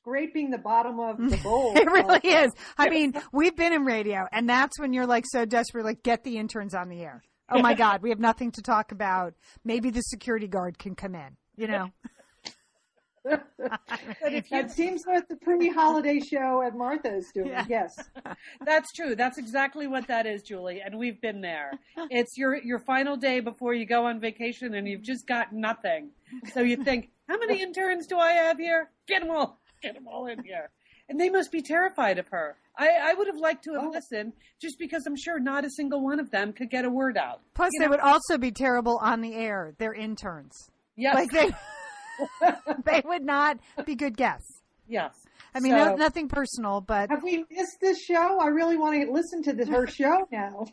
scraping 0.04 0.52
the 0.52 0.58
bottom 0.58 1.00
of 1.00 1.18
the 1.18 1.38
bowl. 1.44 1.74
it 1.76 1.86
really 1.88 2.20
is. 2.24 2.52
I 2.78 2.90
mean, 2.90 3.14
we've 3.34 3.56
been 3.56 3.74
in 3.74 3.86
radio, 3.86 4.28
and 4.32 4.50
that's 4.50 4.78
when 4.80 4.94
you're 4.94 5.08
like 5.08 5.26
so 5.26 5.46
desperate, 5.46 5.86
like 5.86 6.04
get 6.04 6.24
the 6.24 6.38
interns 6.38 6.74
on 6.76 6.90
the 6.90 7.02
air. 7.02 7.24
Oh 7.50 7.62
my 7.62 7.74
God, 7.74 8.02
we 8.02 8.10
have 8.10 8.20
nothing 8.20 8.52
to 8.52 8.62
talk 8.62 8.92
about. 8.92 9.34
Maybe 9.64 9.92
the 9.92 10.02
security 10.02 10.48
guard 10.48 10.80
can 10.80 10.96
come 10.96 11.14
in. 11.14 11.38
You 11.56 11.68
know, 11.68 11.90
That 13.26 14.72
seems 14.72 15.04
like 15.08 15.28
the 15.28 15.36
pre-holiday 15.36 16.20
show 16.20 16.64
at 16.66 16.76
Martha 16.76 17.16
is 17.16 17.30
doing. 17.34 17.50
Yeah. 17.50 17.66
Yes. 17.70 17.96
That's 18.66 18.92
true. 18.92 19.16
That's 19.16 19.38
exactly 19.38 19.88
what 19.88 20.08
that 20.08 20.26
is, 20.26 20.42
Julie. 20.42 20.82
And 20.84 20.98
we've 20.98 21.22
been 21.22 21.42
there. 21.42 21.72
It's 22.10 22.38
your 22.38 22.56
your 22.56 22.80
final 22.80 23.16
day 23.18 23.40
before 23.40 23.74
you 23.74 23.86
go 23.86 24.06
on 24.08 24.20
vacation, 24.20 24.74
and 24.74 24.88
you've 24.88 25.04
just 25.04 25.28
got 25.28 25.54
nothing. 25.54 26.10
So 26.54 26.62
you 26.62 26.78
think, 26.78 27.12
how 27.30 27.38
many 27.38 27.62
interns 27.62 28.08
do 28.08 28.18
I 28.18 28.32
have 28.32 28.58
here? 28.58 28.90
Get 29.08 29.22
them 29.22 29.32
all. 29.32 29.60
Get 29.84 29.94
them 29.96 30.08
all 30.08 30.28
in 30.28 30.44
here. 30.44 30.70
And 31.10 31.20
they 31.20 31.30
must 31.30 31.52
be 31.52 31.62
terrified 31.62 32.18
of 32.18 32.28
her. 32.30 32.56
I, 32.78 32.90
I 33.04 33.14
would 33.14 33.28
have 33.28 33.36
liked 33.38 33.66
to 33.66 33.74
have 33.74 33.84
Oh. 33.84 33.90
listened, 33.90 34.34
just 34.62 34.80
because 34.80 35.04
I'm 35.06 35.18
sure 35.18 35.38
not 35.40 35.66
a 35.66 35.70
single 35.70 36.02
one 36.02 36.20
of 36.20 36.32
them 36.32 36.54
could 36.54 36.70
get 36.70 36.86
a 36.86 36.90
word 36.90 37.18
out. 37.18 37.42
plus 37.54 37.70
You 37.74 37.80
they 37.82 37.86
know- 37.86 37.92
would 37.92 38.00
also 38.00 38.38
be 38.38 38.52
terrible 38.52 38.98
on 39.02 39.20
the 39.22 39.36
air. 39.36 39.74
They're 39.78 39.94
interns. 39.94 40.72
Yes. 40.96 41.16
Like 41.16 41.30
they, 41.32 41.52
they 42.86 43.02
would 43.06 43.24
not 43.26 43.60
be 43.86 43.96
good 43.96 44.16
guests. 44.18 44.62
yes. 44.88 45.14
I 45.56 45.60
mean, 45.60 45.74
So- 45.74 45.86
no, 45.86 45.96
nothing 45.96 46.30
personal, 46.30 46.82
but 46.82 47.10
Have 47.12 47.22
we 47.24 47.46
missed 47.52 47.78
this 47.82 48.02
show? 48.02 48.40
I 48.40 48.48
really 48.48 48.78
want 48.78 49.00
to 49.06 49.12
listen 49.12 49.44
to 49.44 49.54
the, 49.54 49.66
her 49.72 49.86
show 49.86 50.28
now. 50.32 50.66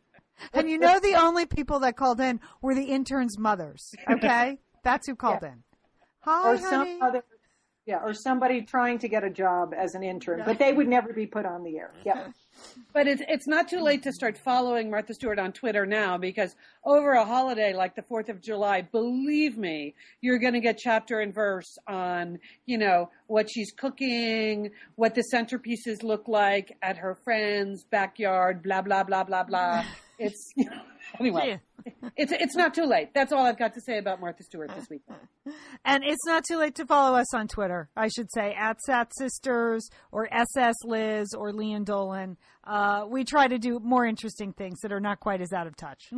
and 0.52 0.70
you 0.70 0.78
know 0.78 1.00
the 1.00 1.14
only 1.14 1.46
people 1.46 1.80
that 1.80 1.96
called 1.96 2.20
in 2.20 2.38
were 2.62 2.74
the 2.74 2.84
interns' 2.84 3.38
mothers. 3.38 3.90
Okay, 4.08 4.58
that's 4.84 5.06
who 5.08 5.16
called 5.16 5.42
in. 5.42 5.62
Hi, 6.20 6.48
or 6.52 6.56
honey. 6.58 6.70
some 6.70 7.02
other, 7.02 7.24
yeah, 7.90 7.98
or 8.04 8.14
somebody 8.14 8.62
trying 8.62 9.00
to 9.00 9.08
get 9.08 9.24
a 9.24 9.30
job 9.30 9.74
as 9.76 9.96
an 9.96 10.04
intern, 10.04 10.44
but 10.46 10.60
they 10.60 10.72
would 10.72 10.86
never 10.86 11.12
be 11.12 11.26
put 11.26 11.44
on 11.44 11.64
the 11.64 11.76
air. 11.76 11.92
Yeah. 12.06 12.28
But 12.92 13.08
it's 13.08 13.20
it's 13.26 13.48
not 13.48 13.68
too 13.68 13.80
late 13.80 14.04
to 14.04 14.12
start 14.12 14.38
following 14.38 14.90
Martha 14.90 15.12
Stewart 15.12 15.40
on 15.40 15.52
Twitter 15.52 15.86
now 15.86 16.16
because 16.16 16.54
over 16.84 17.12
a 17.12 17.24
holiday 17.24 17.74
like 17.74 17.96
the 17.96 18.02
Fourth 18.02 18.28
of 18.28 18.40
July, 18.40 18.82
believe 18.82 19.58
me, 19.58 19.94
you're 20.20 20.38
going 20.38 20.52
to 20.52 20.60
get 20.60 20.78
chapter 20.78 21.18
and 21.18 21.34
verse 21.34 21.78
on 21.88 22.38
you 22.64 22.78
know 22.78 23.10
what 23.26 23.48
she's 23.50 23.72
cooking, 23.72 24.70
what 24.94 25.16
the 25.16 25.24
centerpieces 25.34 26.04
look 26.04 26.28
like 26.28 26.76
at 26.82 26.98
her 26.98 27.16
friend's 27.24 27.82
backyard, 27.82 28.62
blah 28.62 28.82
blah 28.82 29.02
blah 29.02 29.24
blah 29.24 29.42
blah. 29.42 29.84
It's 30.20 30.52
you 30.56 30.66
know, 30.66 30.82
anyway, 31.18 31.60
it's 32.16 32.30
it's 32.30 32.54
not 32.54 32.74
too 32.74 32.84
late. 32.84 33.14
That's 33.14 33.32
all 33.32 33.44
I've 33.44 33.58
got 33.58 33.72
to 33.74 33.80
say 33.80 33.96
about 33.98 34.20
Martha 34.20 34.44
Stewart 34.44 34.70
this 34.76 34.88
week. 34.88 35.02
And 35.84 36.04
it's 36.04 36.24
not 36.26 36.44
too 36.46 36.58
late 36.58 36.74
to 36.76 36.86
follow 36.86 37.18
us 37.18 37.34
on 37.34 37.48
Twitter, 37.48 37.88
I 37.96 38.08
should 38.08 38.30
say, 38.30 38.54
at 38.54 38.80
Sat 38.82 39.10
Sisters 39.16 39.88
or 40.12 40.28
SS 40.32 40.76
Liz 40.84 41.34
or 41.34 41.52
Lian 41.52 41.84
Dolan. 41.84 42.36
Uh, 42.62 43.06
we 43.08 43.24
try 43.24 43.48
to 43.48 43.58
do 43.58 43.80
more 43.80 44.04
interesting 44.04 44.52
things 44.52 44.78
that 44.82 44.92
are 44.92 45.00
not 45.00 45.18
quite 45.18 45.40
as 45.40 45.52
out 45.52 45.66
of 45.66 45.74
touch. 45.76 46.12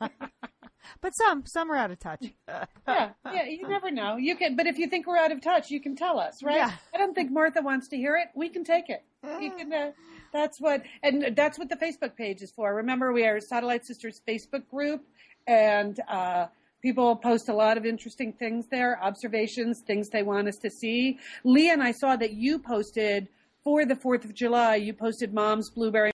but 1.00 1.14
some, 1.14 1.44
some 1.46 1.70
are 1.70 1.76
out 1.76 1.90
of 1.90 1.98
touch. 1.98 2.26
Yeah, 2.88 3.10
yeah, 3.24 3.44
you 3.46 3.68
never 3.68 3.90
know. 3.90 4.16
You 4.16 4.36
can, 4.36 4.56
but 4.56 4.66
if 4.66 4.76
you 4.76 4.88
think 4.88 5.06
we're 5.06 5.16
out 5.16 5.32
of 5.32 5.40
touch, 5.40 5.70
you 5.70 5.80
can 5.80 5.96
tell 5.96 6.18
us, 6.18 6.42
right? 6.42 6.56
Yeah. 6.56 6.72
I 6.92 6.98
don't 6.98 7.14
think 7.14 7.30
Martha 7.30 7.62
wants 7.62 7.88
to 7.88 7.96
hear 7.96 8.16
it. 8.16 8.28
We 8.34 8.48
can 8.48 8.64
take 8.64 8.90
it. 8.90 9.02
You 9.40 9.52
can. 9.52 9.72
Uh, 9.72 9.92
that's 10.32 10.60
what, 10.60 10.82
and 11.02 11.34
that's 11.36 11.58
what 11.58 11.68
the 11.68 11.76
Facebook 11.76 12.16
page 12.16 12.42
is 12.42 12.50
for. 12.50 12.74
Remember, 12.74 13.12
we 13.12 13.24
are 13.24 13.40
Satellite 13.40 13.86
Sisters 13.86 14.20
Facebook 14.28 14.68
group, 14.68 15.04
and 15.46 15.98
uh, 16.08 16.46
people 16.82 17.14
post 17.16 17.48
a 17.48 17.54
lot 17.54 17.78
of 17.78 17.86
interesting 17.86 18.32
things 18.32 18.66
there, 18.70 19.02
observations, 19.02 19.80
things 19.86 20.08
they 20.10 20.22
want 20.24 20.48
us 20.48 20.56
to 20.56 20.70
see. 20.70 21.18
Leah 21.44 21.72
and 21.72 21.82
I 21.82 21.92
saw 21.92 22.16
that 22.16 22.32
you 22.32 22.58
posted 22.58 23.28
for 23.62 23.84
the 23.84 23.94
Fourth 23.94 24.24
of 24.24 24.34
July. 24.34 24.74
You 24.74 24.92
posted 24.92 25.32
Mom's 25.32 25.70
blueberry 25.70 26.10